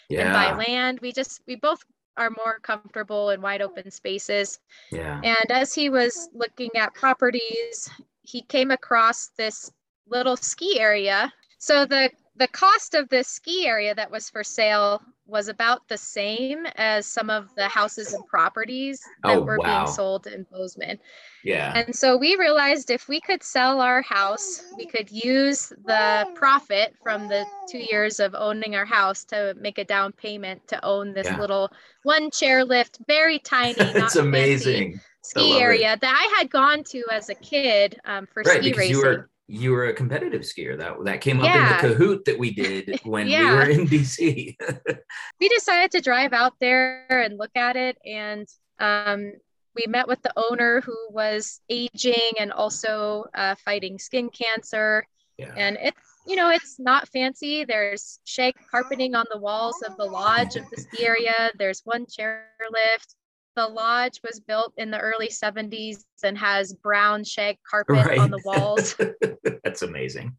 [0.10, 0.22] yeah.
[0.22, 1.00] and buy land.
[1.00, 1.86] We just, we both
[2.18, 4.58] are more comfortable in wide open spaces.
[4.92, 5.22] Yeah.
[5.24, 7.88] And as he was looking at properties,
[8.24, 9.72] he came across this
[10.08, 11.32] little ski area.
[11.58, 15.98] So the the cost of this ski area that was for sale was about the
[15.98, 19.86] same as some of the houses and properties that oh, were wow.
[19.86, 21.00] being sold in Bozeman.
[21.44, 21.74] Yeah.
[21.76, 26.94] And so we realized if we could sell our house, we could use the profit
[27.02, 31.14] from the two years of owning our house to make a down payment to own
[31.14, 31.40] this yeah.
[31.40, 31.72] little
[32.04, 33.76] one chairlift, very tiny.
[33.78, 35.00] it's amazing.
[35.24, 36.02] Ski area it.
[36.02, 38.92] that I had gone to as a kid um, for right, ski racing.
[38.92, 41.82] You were, you were a competitive skier that that came up yeah.
[41.82, 43.42] in the Kahoot that we did when yeah.
[43.42, 44.56] we were in DC.
[45.40, 48.48] we decided to drive out there and look at it, and
[48.80, 49.34] um,
[49.76, 55.06] we met with the owner who was aging and also uh, fighting skin cancer.
[55.38, 55.54] Yeah.
[55.56, 57.66] And it's you know it's not fancy.
[57.66, 61.52] There's shag carpeting on the walls of the lodge of the ski area.
[61.58, 63.16] There's one chairlift
[63.56, 68.20] the lodge was built in the early 70s and has brown shag carpet right.
[68.20, 68.96] on the walls.
[69.64, 70.36] That's amazing.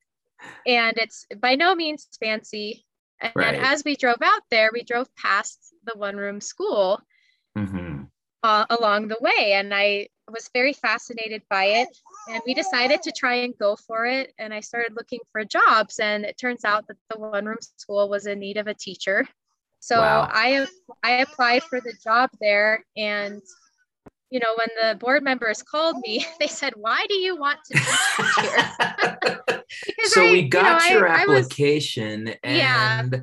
[0.66, 2.84] And it's by no means fancy.
[3.20, 3.54] And right.
[3.54, 7.00] as we drove out there, we drove past the one room school
[7.56, 8.02] mm-hmm.
[8.42, 9.54] uh, along the way.
[9.54, 11.88] And I was very fascinated by it.
[12.28, 14.34] And we decided to try and go for it.
[14.38, 15.98] And I started looking for jobs.
[15.98, 19.26] And it turns out that the one room school was in need of a teacher.
[19.86, 20.28] So wow.
[20.32, 20.66] I
[21.04, 23.40] I applied for the job there and
[24.30, 27.78] you know when the board members called me they said why do you want to
[27.78, 29.54] teach
[29.86, 33.20] here so I, we got you know, your I, application I was, and yeah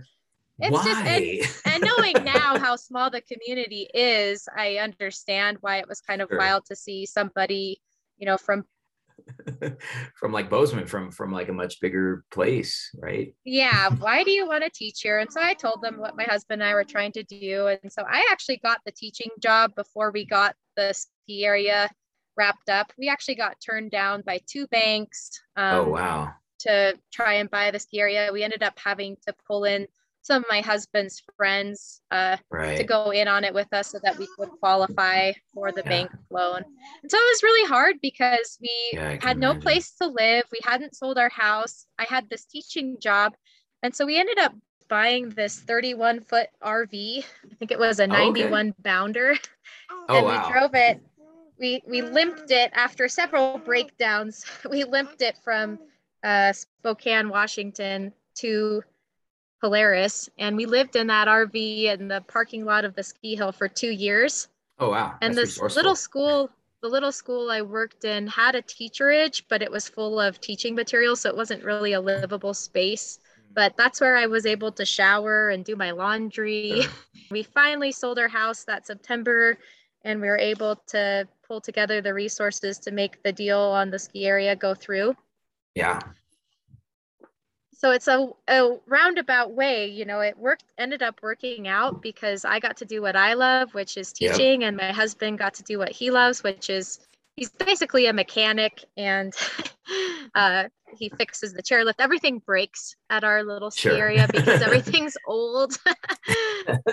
[0.60, 0.84] it's why?
[0.86, 5.99] just and, and knowing now how small the community is i understand why it was
[5.99, 6.38] kind of sure.
[6.38, 7.82] wild to see somebody
[8.15, 8.63] you know from
[10.15, 13.33] from like Bozeman, from from like a much bigger place, right?
[13.43, 13.89] Yeah.
[13.99, 15.19] Why do you want to teach here?
[15.19, 17.67] And so I told them what my husband and I were trying to do.
[17.67, 21.89] And so I actually got the teaching job before we got the ski area
[22.38, 22.91] wrapped up.
[22.97, 25.31] We actually got turned down by two banks.
[25.55, 26.33] Um, oh wow.
[26.62, 28.29] to try and buy the ski area.
[28.31, 29.88] We ended up having to pull in
[30.23, 32.77] some of my husband's friends uh, right.
[32.77, 35.89] to go in on it with us so that we could qualify for the yeah.
[35.89, 36.63] bank loan.
[37.01, 39.62] And so it was really hard because we yeah, had no imagine.
[39.62, 40.45] place to live.
[40.51, 41.86] We hadn't sold our house.
[41.99, 43.33] I had this teaching job.
[43.83, 44.55] And so we ended up
[44.88, 47.19] buying this 31 foot RV.
[47.51, 48.75] I think it was a 91 okay.
[48.81, 49.36] bounder.
[50.09, 50.45] Oh, and wow.
[50.45, 51.01] we drove it.
[51.57, 54.45] We, we limped it after several breakdowns.
[54.69, 55.79] We limped it from
[56.23, 58.83] uh, Spokane, Washington to
[59.63, 63.54] Polaris, and we lived in that RV in the parking lot of the ski hill
[63.54, 64.49] for two years.
[64.78, 65.15] Oh wow!
[65.21, 65.80] And That's this resourceful.
[65.80, 66.49] little school,
[66.82, 70.76] the little school I worked in had a teacherage, but it was full of teaching
[70.76, 73.19] materials, so it wasn't really a livable space.
[73.23, 73.54] Hmm.
[73.54, 76.82] But that's where I was able to shower and do my laundry.
[76.82, 76.91] Sure.
[77.32, 79.58] we finally sold our house that September,
[80.04, 83.99] and we were able to pull together the resources to make the deal on the
[83.99, 85.15] ski area go through.
[85.73, 86.02] Yeah
[87.83, 92.45] so it's a, a roundabout way you know it worked ended up working out because
[92.45, 94.69] i got to do what i love which is teaching yep.
[94.69, 96.99] and my husband got to do what he loves which is
[97.35, 99.33] he's basically a mechanic and
[100.35, 100.65] uh,
[100.97, 101.95] he fixes the chairlift.
[101.99, 103.97] Everything breaks at our little ski sure.
[103.97, 105.77] area because everything's old.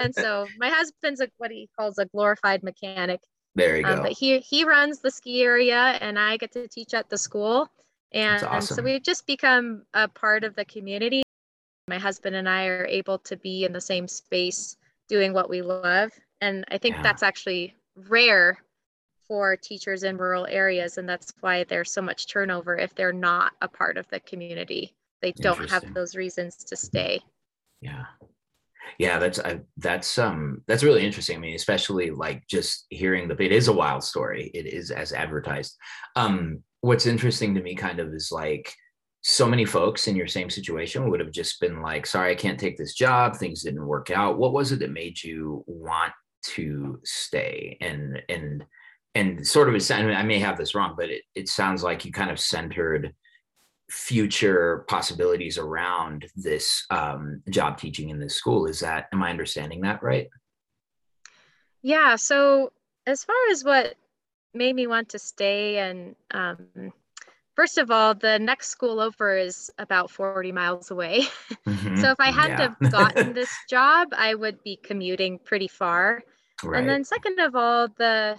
[0.00, 3.20] And so my husband's a, what he calls a glorified mechanic.
[3.54, 4.02] There you um, go.
[4.04, 7.68] but he he runs the ski area and i get to teach at the school
[8.12, 8.76] and, awesome.
[8.76, 11.22] so we've just become a part of the community.
[11.88, 14.76] My husband and I are able to be in the same space
[15.08, 16.12] doing what we love.
[16.40, 17.02] And I think yeah.
[17.02, 17.74] that's actually
[18.08, 18.58] rare
[19.26, 20.98] for teachers in rural areas.
[20.98, 24.94] And that's why there's so much turnover if they're not a part of the community.
[25.22, 27.20] They don't have those reasons to stay.
[27.80, 28.04] Yeah.
[28.98, 31.36] Yeah, that's I, that's um that's really interesting.
[31.36, 34.50] I mean, especially like just hearing the it is a wild story.
[34.52, 35.76] It is as advertised.
[36.16, 38.74] Um, what's interesting to me kind of is like
[39.22, 42.58] so many folks in your same situation would have just been like sorry i can't
[42.58, 43.36] take this job.
[43.36, 44.38] Things didn't work out.
[44.38, 46.12] What was it that made you want
[46.54, 47.76] to stay?
[47.80, 48.64] And and
[49.14, 52.04] and sort of I, mean, I may have this wrong but it, it sounds like
[52.04, 53.14] you kind of centered
[53.90, 58.66] future possibilities around this um, job teaching in this school.
[58.66, 60.28] Is that am i understanding that right?
[61.82, 62.72] Yeah so
[63.06, 63.96] as far as what
[64.54, 65.78] made me want to stay.
[65.78, 66.92] And um,
[67.54, 71.26] first of all, the next school over is about 40 miles away.
[71.66, 72.00] Mm-hmm.
[72.00, 72.56] so if I had yeah.
[72.56, 76.22] to have gotten this job, I would be commuting pretty far.
[76.62, 76.78] Right.
[76.78, 78.38] And then second of all, the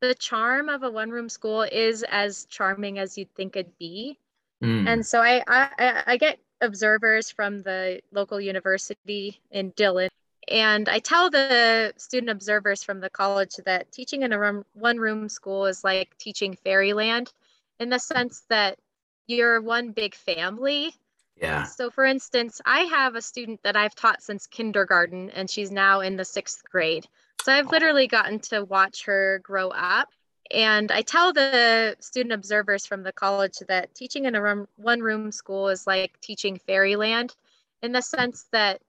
[0.00, 4.18] the charm of a one room school is as charming as you'd think it'd be.
[4.62, 4.86] Mm.
[4.86, 10.08] And so I, I I get observers from the local university in Dillon
[10.50, 14.98] and I tell the student observers from the college that teaching in a room, one
[14.98, 17.32] room school is like teaching fairyland
[17.78, 18.78] in the sense that
[19.26, 20.94] you're one big family.
[21.36, 21.64] Yeah.
[21.64, 26.00] So, for instance, I have a student that I've taught since kindergarten, and she's now
[26.00, 27.06] in the sixth grade.
[27.42, 30.08] So, I've literally gotten to watch her grow up.
[30.50, 35.00] And I tell the student observers from the college that teaching in a room, one
[35.00, 37.36] room school is like teaching fairyland
[37.82, 38.80] in the sense that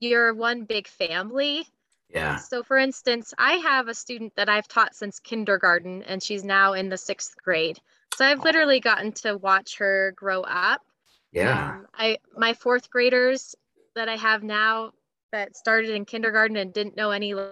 [0.00, 1.66] you're one big family.
[2.08, 2.36] Yeah.
[2.36, 6.72] So, for instance, I have a student that I've taught since kindergarten, and she's now
[6.72, 7.78] in the sixth grade.
[8.16, 10.82] So I've literally gotten to watch her grow up.
[11.32, 11.76] Yeah.
[11.76, 13.54] Um, I my fourth graders
[13.94, 14.92] that I have now
[15.32, 17.46] that started in kindergarten and didn't know any, right.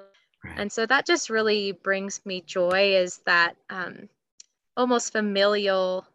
[0.57, 2.97] and so that just really brings me joy.
[2.97, 4.09] Is that um,
[4.77, 6.07] almost familial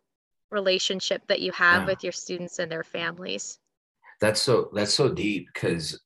[0.50, 1.86] relationship that you have yeah.
[1.86, 3.60] with your students and their families?
[4.22, 6.00] That's so that's so deep because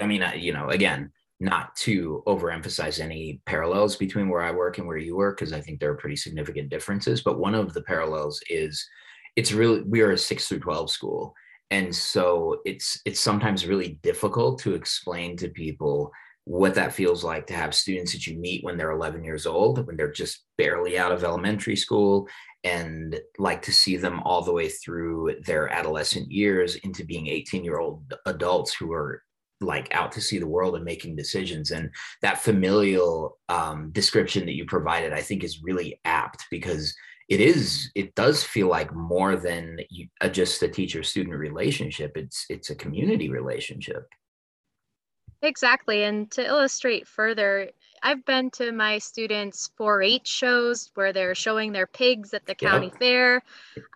[0.00, 4.86] i mean you know again not to overemphasize any parallels between where i work and
[4.86, 7.82] where you work because i think there are pretty significant differences but one of the
[7.82, 8.86] parallels is
[9.34, 11.34] it's really we are a 6 through 12 school
[11.70, 16.12] and so it's it's sometimes really difficult to explain to people
[16.44, 19.86] what that feels like to have students that you meet when they're 11 years old
[19.86, 22.26] when they're just barely out of elementary school
[22.64, 27.64] and like to see them all the way through their adolescent years into being 18
[27.64, 29.22] year old adults who are
[29.60, 31.70] like out to see the world and making decisions.
[31.70, 36.94] And that familial um, description that you provided i think is really apt because
[37.28, 42.12] it is it does feel like more than you, uh, just a teacher student relationship.
[42.16, 44.06] It's it's a community relationship
[45.42, 47.70] exactly and to illustrate further
[48.02, 52.90] I've been to my students 4-H shows where they're showing their pigs at the county
[52.98, 53.42] fair.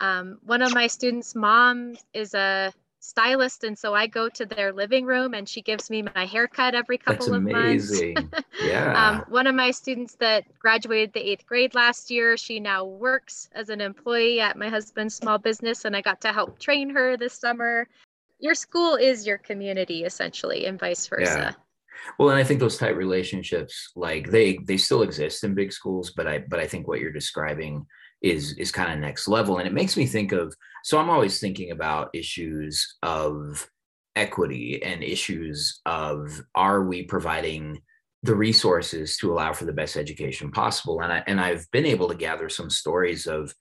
[0.01, 4.72] Um, one of my students' mom is a stylist and so I go to their
[4.72, 8.14] living room and she gives me my haircut every couple That's of amazing.
[8.14, 8.44] months.
[8.64, 9.09] yeah.
[9.09, 13.49] um, one of my students that graduated the eighth grade last year, she now works
[13.53, 17.16] as an employee at my husband's small business and I got to help train her
[17.16, 17.88] this summer.
[18.39, 21.39] Your school is your community essentially and vice versa.
[21.39, 21.53] Yeah.
[22.18, 26.12] Well, and I think those tight relationships, like they they still exist in big schools,
[26.14, 27.87] but I but I think what you're describing
[28.22, 31.39] is is kind of next level and it makes me think of so i'm always
[31.39, 33.68] thinking about issues of
[34.14, 37.80] equity and issues of are we providing
[38.22, 42.09] the resources to allow for the best education possible and I, and I've been able
[42.09, 43.55] to gather some stories of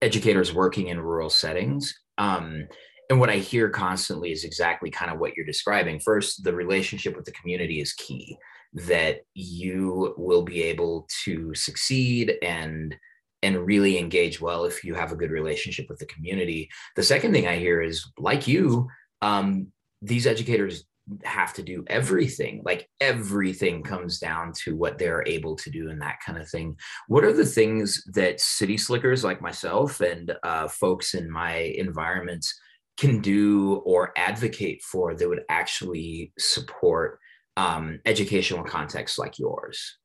[0.00, 2.66] educators working in rural settings um,
[3.10, 5.98] and what I hear constantly is exactly kind of what you're describing.
[5.98, 8.36] First, the relationship with the community is key,
[8.74, 12.94] that you will be able to succeed and
[13.42, 16.68] and really engage well if you have a good relationship with the community.
[16.96, 18.88] The second thing I hear is like you,
[19.22, 19.68] um,
[20.02, 20.84] these educators
[21.24, 26.02] have to do everything like everything comes down to what they're able to do and
[26.02, 30.68] that kind of thing what are the things that city slickers like myself and uh,
[30.68, 32.54] folks in my environments
[32.98, 37.20] can do or advocate for that would actually support
[37.56, 39.98] um, educational contexts like yours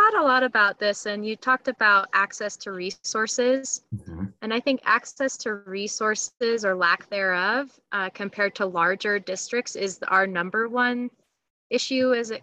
[0.00, 4.24] thought a lot about this and you talked about access to resources mm-hmm.
[4.42, 9.98] and i think access to resources or lack thereof uh, compared to larger districts is
[10.08, 11.10] our number one
[11.70, 12.42] issue is it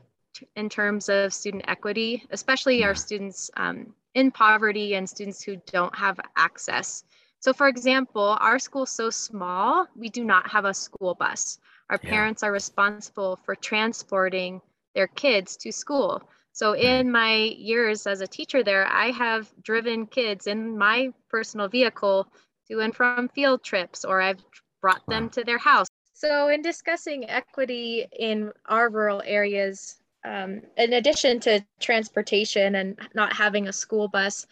[0.55, 2.87] in terms of student equity especially yeah.
[2.87, 7.05] our students um, in poverty and students who don't have access
[7.39, 11.59] so for example our school's so small we do not have a school bus
[11.89, 12.09] our yeah.
[12.09, 14.61] parents are responsible for transporting
[14.95, 16.21] their kids to school
[16.57, 21.67] so in my years as a teacher there, I have driven kids in my personal
[21.67, 22.27] vehicle
[22.67, 24.43] to and from field trips, or I've
[24.81, 25.85] brought them to their house.
[26.15, 33.33] So in discussing equity in our rural areas, um, in addition to transportation and not
[33.33, 34.47] having a school bus,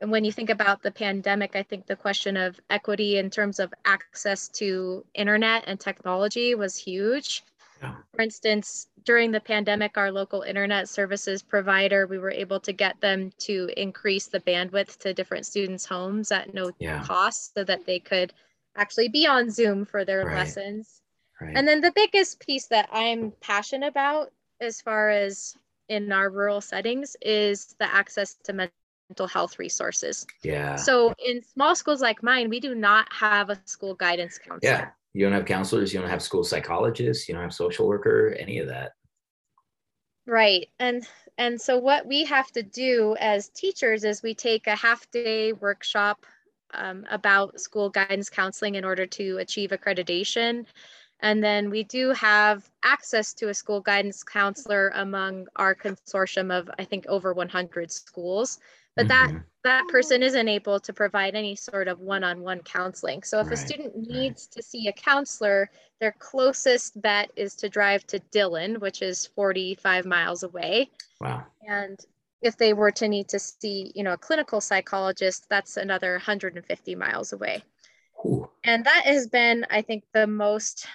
[0.00, 3.60] and when you think about the pandemic, I think the question of equity in terms
[3.60, 7.44] of access to internet and technology was huge.
[7.82, 7.94] Yeah.
[8.14, 13.00] For instance, during the pandemic, our local internet services provider, we were able to get
[13.00, 17.02] them to increase the bandwidth to different students' homes at no yeah.
[17.04, 18.32] cost so that they could
[18.76, 20.36] actually be on Zoom for their right.
[20.36, 21.02] lessons.
[21.40, 21.56] Right.
[21.56, 24.30] And then the biggest piece that I'm passionate about
[24.60, 25.56] as far as
[25.88, 28.74] in our rural settings is the access to mental
[29.26, 30.26] health resources.
[30.42, 30.76] Yeah.
[30.76, 34.72] So in small schools like mine, we do not have a school guidance counselor.
[34.72, 38.34] Yeah you don't have counselors you don't have school psychologists you don't have social worker
[38.38, 38.92] any of that
[40.26, 41.06] right and
[41.38, 45.52] and so what we have to do as teachers is we take a half day
[45.54, 46.26] workshop
[46.74, 50.64] um, about school guidance counseling in order to achieve accreditation
[51.22, 56.70] and then we do have access to a school guidance counselor among our consortium of
[56.78, 58.60] i think over 100 schools
[58.96, 59.34] but mm-hmm.
[59.34, 63.54] that that person isn't able to provide any sort of one-on-one counseling so if right,
[63.54, 64.56] a student needs right.
[64.56, 65.70] to see a counselor
[66.00, 71.98] their closest bet is to drive to dillon which is 45 miles away wow and
[72.42, 76.94] if they were to need to see you know a clinical psychologist that's another 150
[76.94, 77.62] miles away
[78.24, 78.48] Ooh.
[78.64, 80.86] and that has been i think the most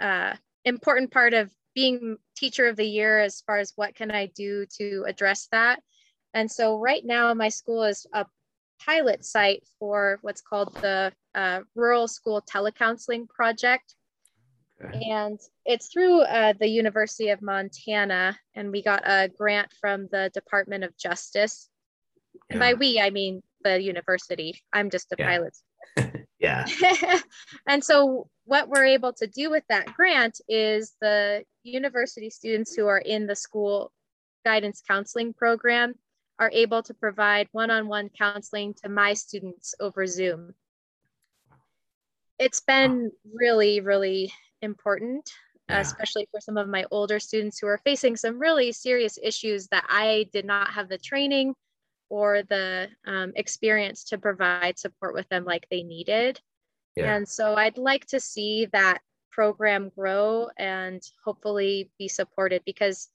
[0.00, 0.34] uh,
[0.64, 4.64] important part of being teacher of the year as far as what can i do
[4.78, 5.80] to address that
[6.34, 8.26] and so right now my school is a
[8.84, 13.94] pilot site for what's called the uh, Rural School Telecounseling Project.
[14.84, 15.10] Okay.
[15.10, 20.30] And it's through uh, the University of Montana, and we got a grant from the
[20.32, 21.68] Department of Justice.
[22.34, 22.40] Yeah.
[22.50, 24.60] And by we, I mean the university.
[24.72, 25.26] I'm just a yeah.
[25.26, 25.56] pilot.
[26.38, 26.64] yeah.
[27.66, 32.86] and so, what we're able to do with that grant is the university students who
[32.86, 33.90] are in the school
[34.44, 35.94] guidance counseling program
[36.38, 40.54] are able to provide one-on-one counseling to my students over Zoom.
[42.38, 44.32] It's been really, really
[44.62, 45.28] important,
[45.68, 45.80] yeah.
[45.80, 49.84] especially for some of my older students who are facing some really serious issues that
[49.88, 51.54] I did not have the training
[52.08, 56.40] or the um, experience to provide support with them like they needed.
[56.96, 57.16] Yeah.
[57.16, 63.08] And so I'd like to see that program grow and hopefully be supported because,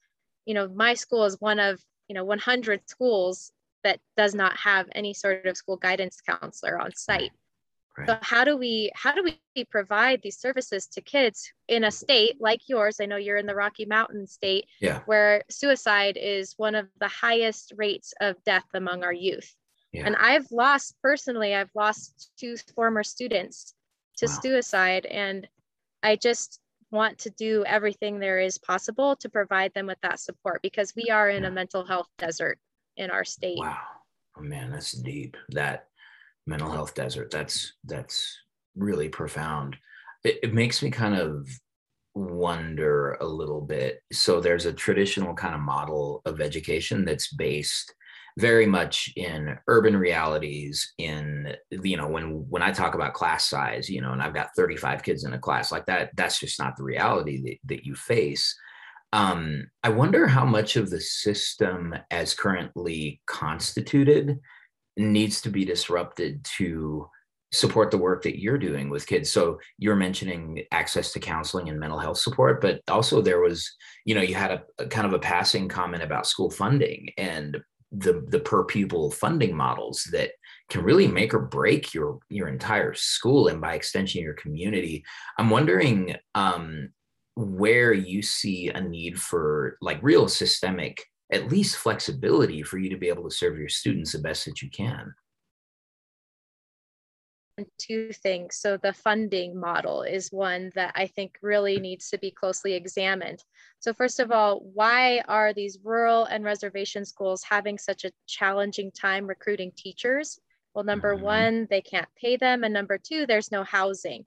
[0.45, 3.51] you know, my school is one of you know 100 schools
[3.83, 7.31] that does not have any sort of school guidance counselor on site
[7.97, 8.07] right.
[8.07, 12.37] so how do we how do we provide these services to kids in a state
[12.39, 15.01] like yours i know you're in the rocky mountain state yeah.
[15.05, 19.55] where suicide is one of the highest rates of death among our youth
[19.91, 20.05] yeah.
[20.05, 23.73] and i've lost personally i've lost two former students
[24.17, 24.39] to wow.
[24.41, 25.05] suicide.
[25.05, 25.47] And
[26.01, 26.59] I just
[26.93, 31.09] want to do everything there is possible to provide them with that support because we
[31.09, 32.59] are in a mental health desert
[32.97, 33.57] in our state.
[33.57, 33.77] Wow.
[34.37, 35.35] Oh man, that's deep.
[35.49, 35.87] That
[36.45, 37.31] mental health desert.
[37.31, 38.37] That's that's
[38.75, 39.75] really profound.
[40.23, 41.49] It, it makes me kind of
[42.13, 44.01] wonder a little bit.
[44.11, 47.93] So there's a traditional kind of model of education that's based
[48.37, 53.89] very much in urban realities in you know when when i talk about class size
[53.89, 56.75] you know and i've got 35 kids in a class like that that's just not
[56.75, 58.55] the reality that, that you face.
[59.11, 64.39] Um, i wonder how much of the system as currently constituted
[64.97, 67.07] needs to be disrupted to
[67.53, 69.31] support the work that you're doing with kids.
[69.31, 73.71] So you're mentioning access to counseling and mental health support but also there was
[74.05, 77.61] you know you had a, a, kind of a passing comment about school funding and
[77.93, 80.31] the the per pupil funding models that
[80.69, 85.03] can really make or break your your entire school and by extension your community.
[85.37, 86.89] I'm wondering um,
[87.35, 92.97] where you see a need for like real systemic at least flexibility for you to
[92.97, 95.13] be able to serve your students the best that you can
[97.77, 98.55] two things.
[98.55, 103.43] So the funding model is one that I think really needs to be closely examined.
[103.79, 108.91] So first of all, why are these rural and reservation schools having such a challenging
[108.91, 110.39] time recruiting teachers?
[110.73, 111.25] Well, number mm-hmm.
[111.25, 112.63] one, they can't pay them.
[112.63, 114.25] And number two, there's no housing.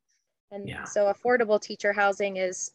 [0.53, 0.85] And yeah.
[0.85, 2.71] so affordable teacher housing is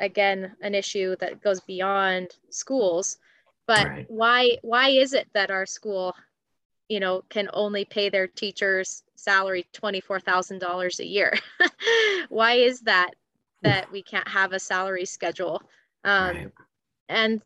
[0.00, 3.18] again an issue that goes beyond schools.
[3.66, 4.06] But right.
[4.08, 6.14] why why is it that our school
[6.88, 11.32] you know, can only pay their teachers salary $24,000 a year.
[12.28, 13.10] Why is that
[13.62, 15.62] that we can't have a salary schedule?
[16.04, 16.48] Um, right.
[17.08, 17.42] And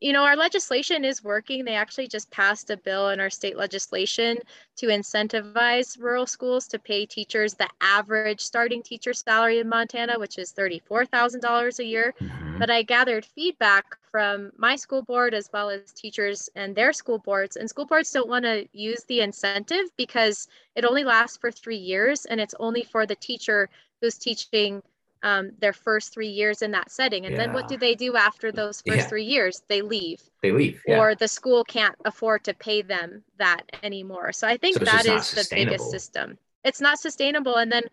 [0.00, 1.64] you know, our legislation is working.
[1.64, 4.38] They actually just passed a bill in our state legislation
[4.76, 10.38] to incentivize rural schools to pay teachers the average starting teacher salary in Montana, which
[10.38, 12.14] is $34,000 a year.
[12.18, 12.58] Mm-hmm.
[12.58, 17.18] But I gathered feedback from my school board as well as teachers and their school
[17.18, 17.56] boards.
[17.56, 21.76] And school boards don't want to use the incentive because it only lasts for three
[21.76, 23.68] years and it's only for the teacher
[24.00, 24.82] who's teaching
[25.22, 27.26] um, their first three years in that setting.
[27.26, 27.46] And yeah.
[27.46, 29.06] then what do they do after those first yeah.
[29.06, 29.62] three years?
[29.68, 30.22] They leave.
[30.42, 30.82] They leave.
[30.86, 30.98] Yeah.
[30.98, 34.32] Or the school can't afford to pay them that anymore.
[34.32, 36.38] So I think so that is the biggest system.
[36.64, 37.56] It's not sustainable.
[37.56, 37.84] And then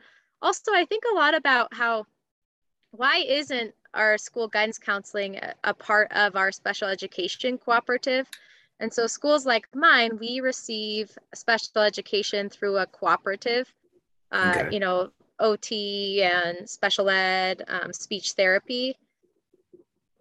[0.42, 2.06] also, I think a lot about how
[2.92, 8.28] why isn't our school guidance counseling a, a part of our special education cooperative?
[8.80, 13.74] And so schools like mine, we receive special education through a cooperative.
[14.32, 14.74] Uh, okay.
[14.74, 18.98] You know, OT and special ed, um, speech therapy.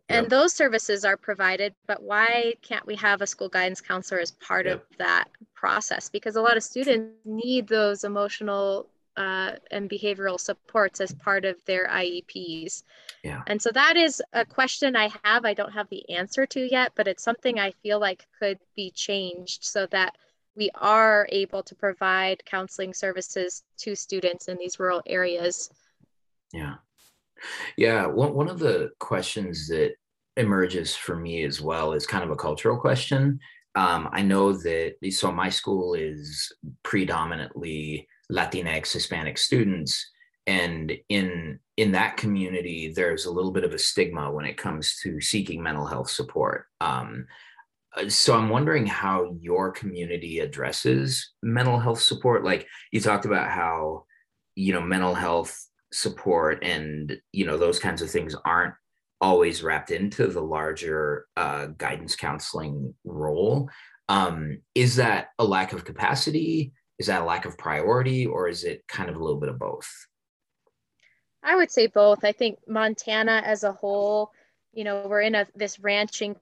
[0.08, 0.30] And yep.
[0.30, 4.66] those services are provided, but why can't we have a school guidance counselor as part
[4.66, 4.76] yep.
[4.76, 6.08] of that process?
[6.08, 11.56] Because a lot of students need those emotional uh, and behavioral supports as part of
[11.64, 12.82] their IEPs.
[13.24, 13.42] Yeah.
[13.46, 15.44] And so that is a question I have.
[15.44, 18.90] I don't have the answer to yet, but it's something I feel like could be
[18.90, 20.16] changed so that
[20.56, 25.70] we are able to provide counseling services to students in these rural areas.
[26.52, 26.74] Yeah.
[27.76, 28.06] Yeah.
[28.06, 29.94] One, one of the questions that
[30.36, 33.38] emerges for me as well is kind of a cultural question.
[33.74, 36.50] Um, I know that, so my school is
[36.82, 40.10] predominantly Latinx, Hispanic students.
[40.46, 44.98] And in in that community, there's a little bit of a stigma when it comes
[45.02, 46.66] to seeking mental health support.
[46.80, 47.26] Um,
[48.08, 52.44] so i'm wondering how your community addresses mental health support.
[52.44, 54.04] Like you talked about how
[54.54, 58.74] you know mental health support and you know those kinds of things aren't
[59.20, 63.70] always wrapped into the larger uh, guidance counseling role.
[64.08, 66.72] Um, is that a lack of capacity?
[66.98, 68.26] Is that a lack of priority?
[68.26, 69.88] Or is it kind of a little bit of both?
[71.42, 72.24] I would say both.
[72.24, 74.32] I think montana as a whole
[74.72, 76.36] you know we're in a this ranching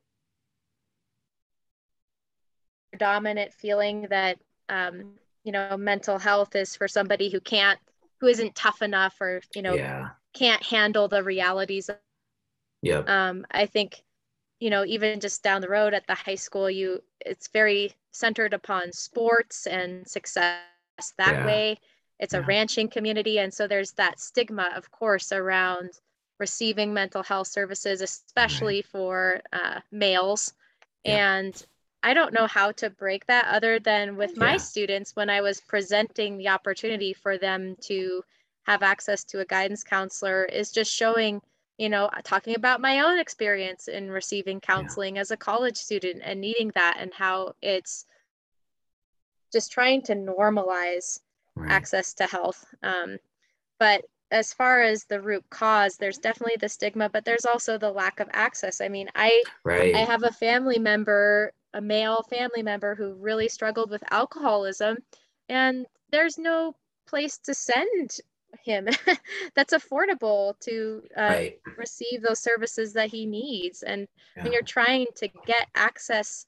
[2.95, 4.39] dominant feeling that
[4.69, 5.15] um,
[5.45, 7.79] you know mental health is for somebody who can't
[8.21, 10.11] who isn't tough enough or you know yeah.
[10.33, 11.91] can't handle the realities
[12.83, 14.03] yeah um, i think
[14.61, 18.55] you know even just down the road at the high school you it's very centered
[18.55, 20.59] upon sports and success
[21.19, 21.47] that yeah.
[21.47, 21.79] way
[22.19, 22.41] it's yeah.
[22.41, 25.91] a ranching community and so there's that stigma of course around
[26.41, 28.87] receiving mental health services especially right.
[28.87, 30.53] for uh, males
[31.05, 31.67] and
[32.05, 34.59] I don't know how to break that other than with my yeah.
[34.59, 38.23] students when I was presenting the opportunity for them to
[38.67, 41.41] have access to a guidance counselor is just showing,
[41.79, 45.23] you know, talking about my own experience in receiving counseling yeah.
[45.23, 48.05] as a college student and needing that and how it's
[49.51, 51.21] just trying to normalize
[51.57, 51.71] right.
[51.71, 52.67] access to health.
[52.83, 53.17] Um,
[53.79, 57.91] but as far as the root cause, there's definitely the stigma, but there's also the
[57.91, 58.83] lack of access.
[58.83, 59.95] I mean, I right.
[59.95, 64.97] I have a family member, a male family member who really struggled with alcoholism,
[65.49, 66.75] and there's no
[67.07, 68.19] place to send
[68.63, 68.89] him
[69.55, 71.59] that's affordable to uh, right.
[71.77, 73.83] receive those services that he needs.
[73.83, 74.07] And
[74.37, 74.45] yeah.
[74.45, 76.47] when you're trying to get access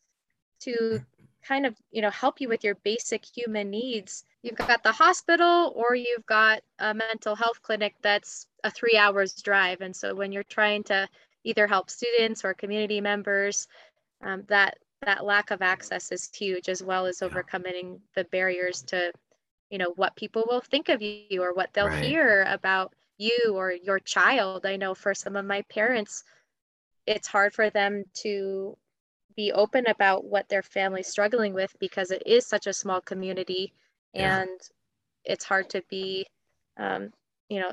[0.60, 1.00] to
[1.46, 5.72] kind of you know help you with your basic human needs you've got the hospital
[5.76, 10.32] or you've got a mental health clinic that's a three hours drive and so when
[10.32, 11.08] you're trying to
[11.44, 13.68] either help students or community members
[14.22, 19.12] um, that that lack of access is huge as well as overcoming the barriers to
[19.70, 22.04] you know what people will think of you or what they'll right.
[22.04, 26.24] hear about you or your child i know for some of my parents
[27.06, 28.76] it's hard for them to
[29.36, 33.72] be open about what their family's struggling with because it is such a small community
[34.14, 34.40] yeah.
[34.40, 34.60] and
[35.24, 36.26] it's hard to be
[36.78, 37.12] um,
[37.48, 37.72] you know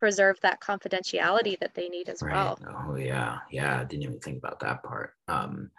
[0.00, 2.32] preserve that confidentiality that they need as right.
[2.34, 2.58] well
[2.88, 5.70] oh yeah yeah i didn't even think about that part um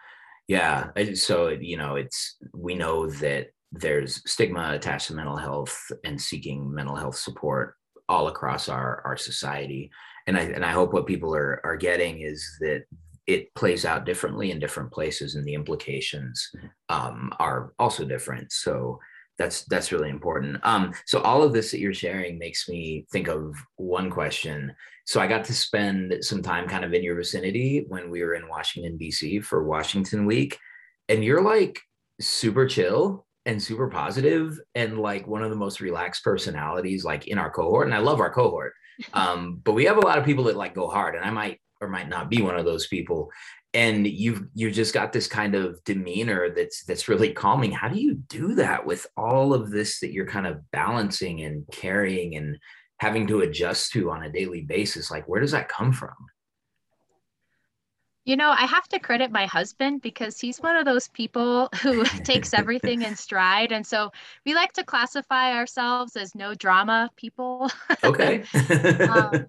[0.47, 6.21] yeah so you know it's we know that there's stigma attached to mental health and
[6.21, 7.75] seeking mental health support
[8.07, 9.91] all across our our society.
[10.27, 12.83] And i and i hope what people are are getting is that
[13.27, 16.47] it plays out differently in different places and the implications
[16.89, 18.51] um, are also different.
[18.51, 18.99] So
[19.39, 20.57] that's that's really important.
[20.63, 24.73] Um, so all of this that you're sharing makes me think of one question
[25.05, 28.33] so i got to spend some time kind of in your vicinity when we were
[28.33, 30.57] in washington d.c for washington week.
[31.07, 31.79] And you're like
[32.19, 37.37] super chill and super positive and like one of the most relaxed personalities like in
[37.37, 37.87] our cohort.
[37.87, 38.73] And i love our cohort.
[39.13, 41.59] Um, but we have a lot of people that like go hard and i might
[41.81, 43.31] or might not be one of those people.
[43.73, 47.71] And you've you just got this kind of demeanor that's that's really calming.
[47.71, 51.65] How do you do that with all of this that you're kind of balancing and
[51.73, 52.57] carrying and
[52.97, 56.15] having to adjust to on a daily basis like where does that come from
[58.25, 62.03] you know, I have to credit my husband because he's one of those people who
[62.23, 63.71] takes everything in stride.
[63.71, 64.11] And so
[64.45, 67.69] we like to classify ourselves as no drama people.
[68.03, 68.43] Okay.
[69.09, 69.45] um,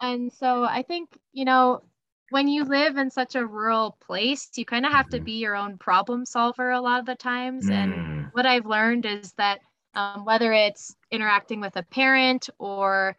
[0.00, 1.82] and so I think, you know,
[2.30, 5.24] when you live in such a rural place, you kind of have to mm-hmm.
[5.24, 7.66] be your own problem solver a lot of the times.
[7.66, 7.72] Mm.
[7.72, 9.60] And what I've learned is that
[9.98, 13.16] um, whether it's interacting with a parent or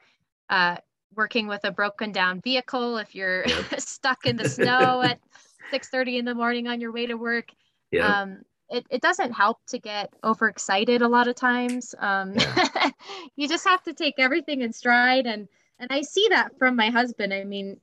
[0.49, 0.77] uh,
[1.13, 3.43] working with a broken down vehicle, if you're
[3.77, 5.19] stuck in the snow at
[5.73, 7.49] 6:30 in the morning on your way to work,
[7.91, 8.09] yep.
[8.09, 11.93] um, it, it doesn't help to get overexcited a lot of times.
[11.99, 12.89] Um, yeah.
[13.35, 15.49] you just have to take everything in stride and
[15.81, 17.33] and I see that from my husband.
[17.33, 17.79] I mean,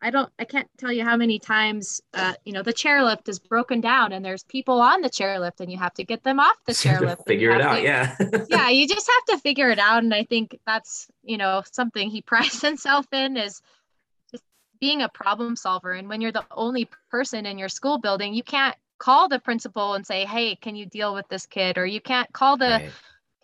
[0.00, 3.38] I don't, I can't tell you how many times, uh, you know, the chairlift is
[3.38, 6.56] broken down and there's people on the chairlift and you have to get them off
[6.66, 7.26] the chairlift.
[7.26, 7.76] figure it out.
[7.76, 8.16] To, yeah.
[8.48, 8.68] yeah.
[8.68, 10.04] You just have to figure it out.
[10.04, 13.60] And I think that's, you know, something he prides himself in is
[14.30, 14.44] just
[14.80, 15.92] being a problem solver.
[15.92, 19.94] And when you're the only person in your school building, you can't call the principal
[19.94, 21.78] and say, Hey, can you deal with this kid?
[21.78, 22.90] Or you can't call the, right.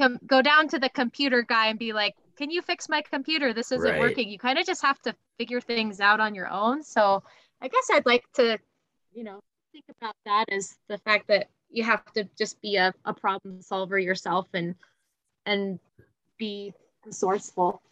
[0.00, 3.52] com- go down to the computer guy and be like, can you fix my computer?
[3.52, 4.00] This isn't right.
[4.00, 4.30] working.
[4.30, 6.82] You kind of just have to figure things out on your own.
[6.82, 7.22] So
[7.60, 8.58] I guess I'd like to,
[9.12, 9.40] you know,
[9.72, 13.60] think about that as the fact that you have to just be a, a problem
[13.60, 14.74] solver yourself and
[15.44, 15.78] and
[16.38, 16.72] be
[17.04, 17.82] resourceful.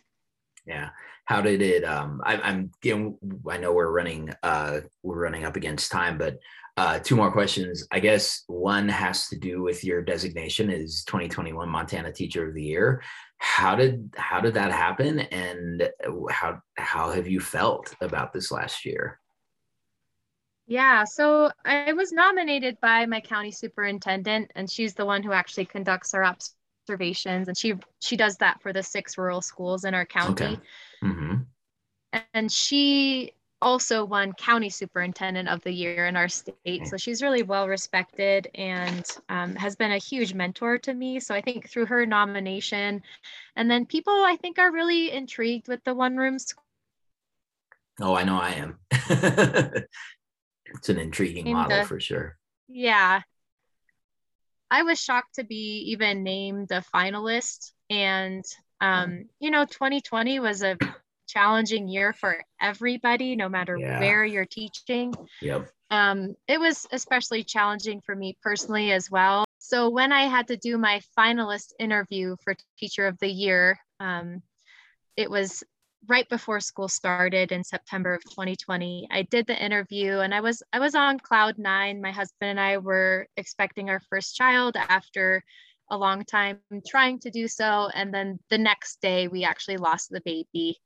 [0.68, 0.90] Yeah.
[1.24, 5.44] How did it um I, I'm you know, I know we're running uh we're running
[5.44, 6.38] up against time, but
[6.78, 7.84] uh, two more questions.
[7.90, 12.62] I guess one has to do with your designation as 2021 Montana Teacher of the
[12.62, 13.02] Year.
[13.38, 15.90] How did how did that happen, and
[16.30, 19.18] how how have you felt about this last year?
[20.68, 25.64] Yeah, so I was nominated by my county superintendent, and she's the one who actually
[25.64, 26.22] conducts our
[26.88, 30.44] observations, and she she does that for the six rural schools in our county.
[30.44, 30.60] Okay.
[31.02, 31.34] Mm-hmm.
[32.32, 37.42] And she also won county superintendent of the year in our state so she's really
[37.42, 41.84] well respected and um, has been a huge mentor to me so i think through
[41.84, 43.02] her nomination
[43.56, 46.62] and then people i think are really intrigued with the one room school
[48.00, 48.78] oh i know i am
[50.66, 53.22] it's an intriguing model for sure yeah
[54.70, 58.44] i was shocked to be even named a finalist and
[58.80, 60.76] um, you know 2020 was a
[61.28, 64.00] challenging year for everybody, no matter yeah.
[64.00, 65.14] where you're teaching.
[65.42, 65.70] Yep.
[65.90, 69.44] Um, it was especially challenging for me personally as well.
[69.58, 74.42] So when I had to do my finalist interview for Teacher of the Year, um,
[75.16, 75.62] it was
[76.06, 79.08] right before school started in September of 2020.
[79.10, 82.00] I did the interview and I was I was on cloud nine.
[82.00, 85.42] My husband and I were expecting our first child after
[85.90, 87.88] a long time trying to do so.
[87.94, 90.78] And then the next day, we actually lost the baby.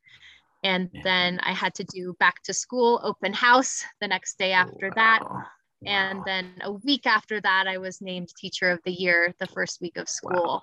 [0.65, 1.01] And yeah.
[1.03, 4.95] then I had to do back to school open house the next day after wow.
[4.95, 5.21] that.
[5.23, 5.43] Wow.
[5.85, 9.81] And then a week after that, I was named teacher of the year the first
[9.81, 10.63] week of school.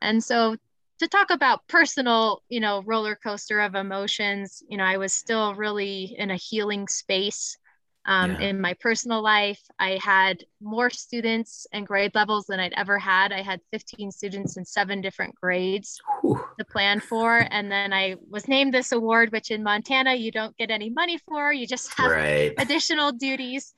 [0.00, 0.56] And so
[0.98, 5.54] to talk about personal, you know, roller coaster of emotions, you know, I was still
[5.54, 7.58] really in a healing space
[8.06, 8.48] um, yeah.
[8.48, 9.60] in my personal life.
[9.78, 13.32] I had more students and grade levels than I'd ever had.
[13.32, 16.42] I had 15 students in seven different grades Whew.
[16.58, 17.46] to plan for.
[17.50, 21.18] And then I was named this award, which in Montana, you don't get any money
[21.28, 22.54] for, you just have right.
[22.58, 23.74] additional duties.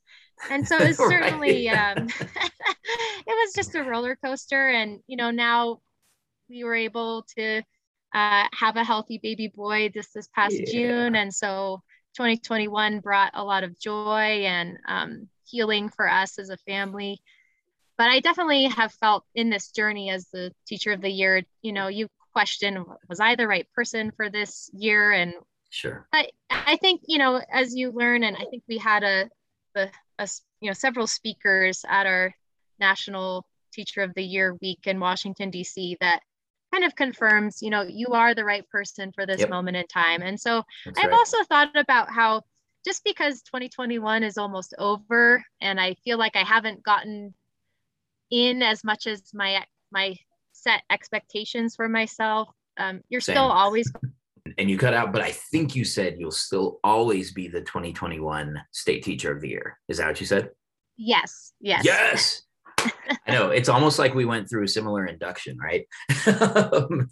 [0.51, 4.69] And so it was certainly, um, it was just a roller coaster.
[4.69, 5.81] And, you know, now
[6.49, 7.63] we were able to
[8.15, 10.73] uh, have a healthy baby boy this this past yeah.
[10.73, 11.83] June, and so
[12.17, 17.21] 2021 brought a lot of joy and um, healing for us as a family.
[17.97, 21.73] But I definitely have felt in this journey as the teacher of the year, you
[21.73, 25.13] know, you question was I the right person for this year?
[25.13, 25.35] And
[25.71, 29.29] sure, I I think you know as you learn, and I think we had a
[29.75, 29.89] a,
[30.19, 30.29] a
[30.61, 32.35] you know several speakers at our
[32.79, 35.97] national teacher of the year week in Washington D.C.
[36.01, 36.21] that
[36.73, 39.51] kind of confirms, you know, you are the right person for this yep.
[39.51, 40.23] moment in time.
[40.23, 41.17] And so That's I've right.
[41.17, 42.43] also thought about how
[42.85, 47.35] just because 2021 is almost over and I feel like I haven't gotten
[48.31, 50.17] in as much as my my
[50.53, 53.35] set expectations for myself, um, you're Same.
[53.35, 53.91] still always
[54.57, 58.61] and you cut out, but I think you said you'll still always be the 2021
[58.73, 59.79] state teacher of the year.
[59.89, 60.51] Is that what you said?
[60.97, 61.53] Yes.
[61.61, 61.85] Yes.
[61.85, 62.43] Yes.
[63.27, 65.87] I know it's almost like we went through a similar induction, right?
[66.73, 67.11] um,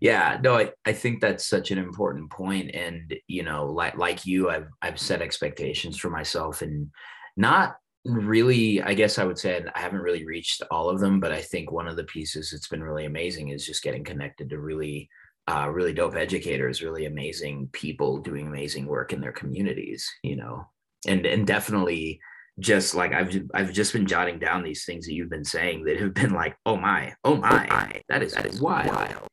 [0.00, 2.74] yeah, no, I, I think that's such an important point.
[2.74, 6.90] And, you know, like, like you, I've, I've set expectations for myself and
[7.36, 11.32] not really, I guess I would say I haven't really reached all of them, but
[11.32, 14.58] I think one of the pieces that's been really amazing is just getting connected to
[14.58, 15.08] really,
[15.48, 20.66] uh, really dope educators, really amazing people doing amazing work in their communities, you know,
[21.06, 22.20] and, and definitely,
[22.58, 26.00] just like I've I've just been jotting down these things that you've been saying that
[26.00, 29.26] have been like, oh my, oh my, that is that is wild.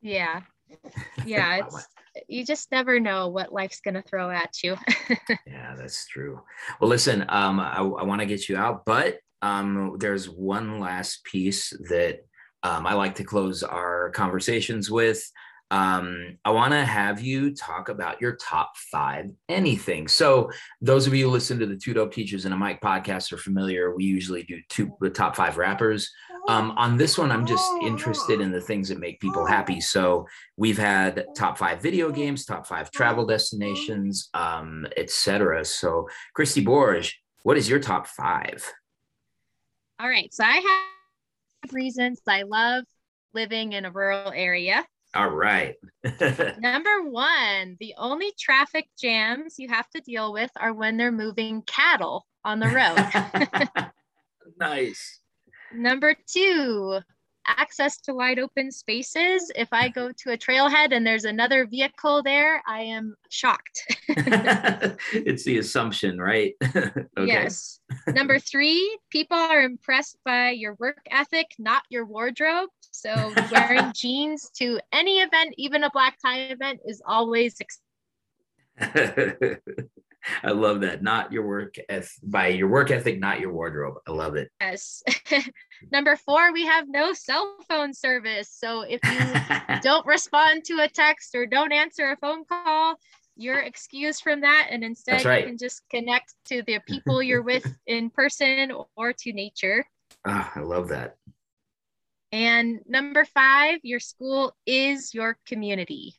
[0.00, 0.42] Yeah,
[1.26, 1.86] yeah, it's
[2.28, 4.76] you just never know what life's gonna throw at you.
[5.46, 6.40] yeah, that's true.
[6.80, 11.24] Well, listen, um, I, I want to get you out, but um, there's one last
[11.24, 12.20] piece that
[12.62, 15.22] um, I like to close our conversations with
[15.70, 20.08] um, I want to have you talk about your top five anything.
[20.08, 20.50] So,
[20.80, 23.38] those of you who listen to the Two Dope Teachers and a Mic podcast are
[23.38, 23.94] familiar.
[23.94, 26.10] We usually do two the top five rappers.
[26.48, 29.80] Um, on this one, I'm just interested in the things that make people happy.
[29.82, 35.66] So, we've had top five video games, top five travel destinations, um, etc.
[35.66, 37.12] So, Kristi Borge,
[37.42, 38.66] what is your top five?
[40.00, 40.32] All right.
[40.32, 40.86] So, I
[41.62, 42.84] have reasons I love
[43.34, 44.86] living in a rural area.
[45.14, 45.74] All right.
[46.58, 51.62] Number one, the only traffic jams you have to deal with are when they're moving
[51.62, 53.90] cattle on the road.
[54.60, 55.20] nice.
[55.72, 57.00] Number two,
[57.56, 59.50] access to wide open spaces.
[59.56, 63.84] If I go to a trailhead and there's another vehicle there, I am shocked.
[64.08, 66.54] it's the assumption, right?
[66.64, 67.02] okay.
[67.16, 67.80] Yes.
[68.08, 72.68] Number three, people are impressed by your work ethic, not your wardrobe.
[72.90, 77.56] So wearing jeans to any event, even a black tie event, is always.
[80.42, 81.02] I love that.
[81.02, 83.96] Not your work eth- by your work ethic, not your wardrobe.
[84.06, 84.50] I love it.
[84.60, 85.02] Yes.
[85.92, 88.50] Number four, we have no cell phone service.
[88.52, 92.96] So if you don't respond to a text or don't answer a phone call,
[93.36, 94.68] you're excused from that.
[94.70, 95.42] And instead, right.
[95.42, 99.86] you can just connect to the people you're with in person or to nature.
[100.26, 101.16] Oh, I love that.
[102.32, 106.14] And number five, your school is your community.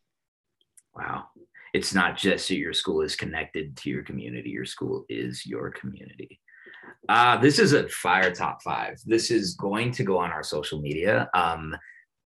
[0.96, 1.28] Wow
[1.74, 5.72] it's not just that your school is connected to your community your school is your
[5.72, 6.40] community.
[7.08, 9.00] Uh, this is a fire top five.
[9.06, 11.30] This is going to go on our social media.
[11.34, 11.76] Um,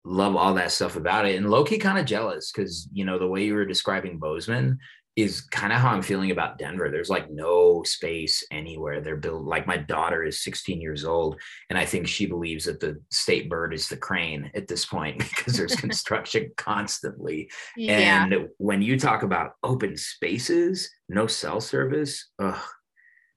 [0.06, 1.36] love all that stuff about it.
[1.36, 4.78] And loki kind of jealous because you know the way you were describing bozeman
[5.16, 6.90] is kind of how I'm feeling about Denver.
[6.90, 9.00] There's like no space anywhere.
[9.00, 11.40] They're built like my daughter is 16 years old,
[11.70, 15.20] and I think she believes that the state bird is the crane at this point
[15.30, 17.50] because there's construction constantly.
[17.78, 18.24] Yeah.
[18.24, 22.62] And when you talk about open spaces, no cell service, ugh,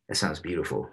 [0.09, 0.89] that sounds beautiful.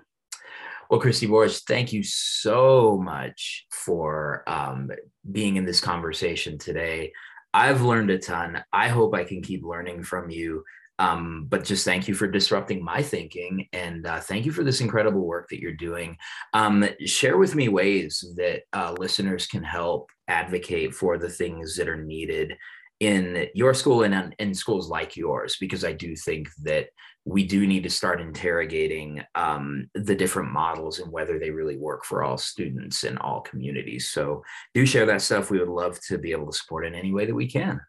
[0.89, 4.91] Well, Kristi Borge, thank you so much for um,
[5.31, 7.13] being in this conversation today.
[7.54, 8.64] I've learned a ton.
[8.74, 10.64] I hope I can keep learning from you.
[10.99, 14.80] Um, but just thank you for disrupting my thinking and uh, thank you for this
[14.80, 16.18] incredible work that you're doing.
[16.54, 21.89] Um, share with me ways that uh, listeners can help advocate for the things that
[21.89, 22.56] are needed
[23.04, 26.88] in your school and in schools like yours, because I do think that
[27.26, 32.04] we do need to start interrogating um, the different models and whether they really work
[32.04, 34.10] for all students and all communities.
[34.10, 34.43] So
[34.74, 35.49] do share that stuff.
[35.49, 37.80] We would love to be able to support in any way that we can.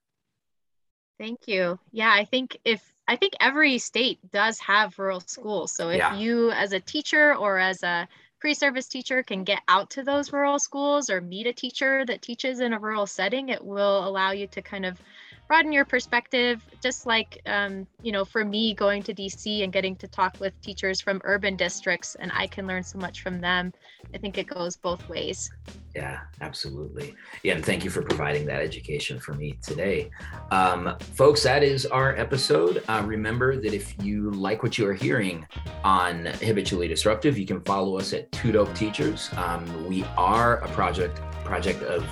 [1.19, 1.79] Thank you.
[1.93, 5.73] Yeah, I think if I think every state does have rural schools.
[5.77, 6.17] So if yeah.
[6.17, 8.09] you as a teacher or as a
[8.45, 12.61] pre-service teacher can get out to those rural schools or meet a teacher that teaches
[12.61, 15.01] in a rural setting, it will allow you to kind of
[15.47, 19.97] broaden your perspective just like um, you know for me going to dc and getting
[19.97, 23.73] to talk with teachers from urban districts and i can learn so much from them
[24.15, 25.51] i think it goes both ways.
[25.95, 27.15] Yeah absolutely.
[27.43, 30.11] Yeah and thank you for providing that education for me today.
[30.51, 32.83] Um, folks that is our episode.
[32.89, 35.47] Uh, remember that if you like what you are hearing
[35.85, 39.31] on habitually disruptive you can follow us at two dope teachers.
[39.37, 42.05] Um, we are a project project of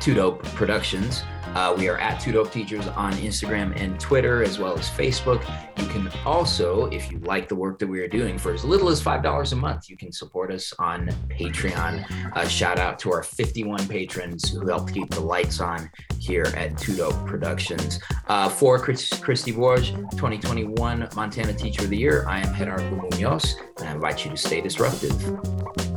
[0.00, 1.22] two dope productions
[1.54, 5.42] uh, we are at Two Dope Teachers on Instagram and Twitter, as well as Facebook.
[5.78, 8.88] You can also, if you like the work that we are doing, for as little
[8.88, 12.04] as $5 a month, you can support us on Patreon.
[12.36, 16.76] Uh, shout out to our 51 patrons who help keep the lights on here at
[16.76, 18.00] Two Dope Productions.
[18.26, 23.56] Uh, for Chris, Kristi Borge, 2021 Montana Teacher of the Year, I am Gerardo Munoz,
[23.78, 25.87] and I invite you to stay disruptive.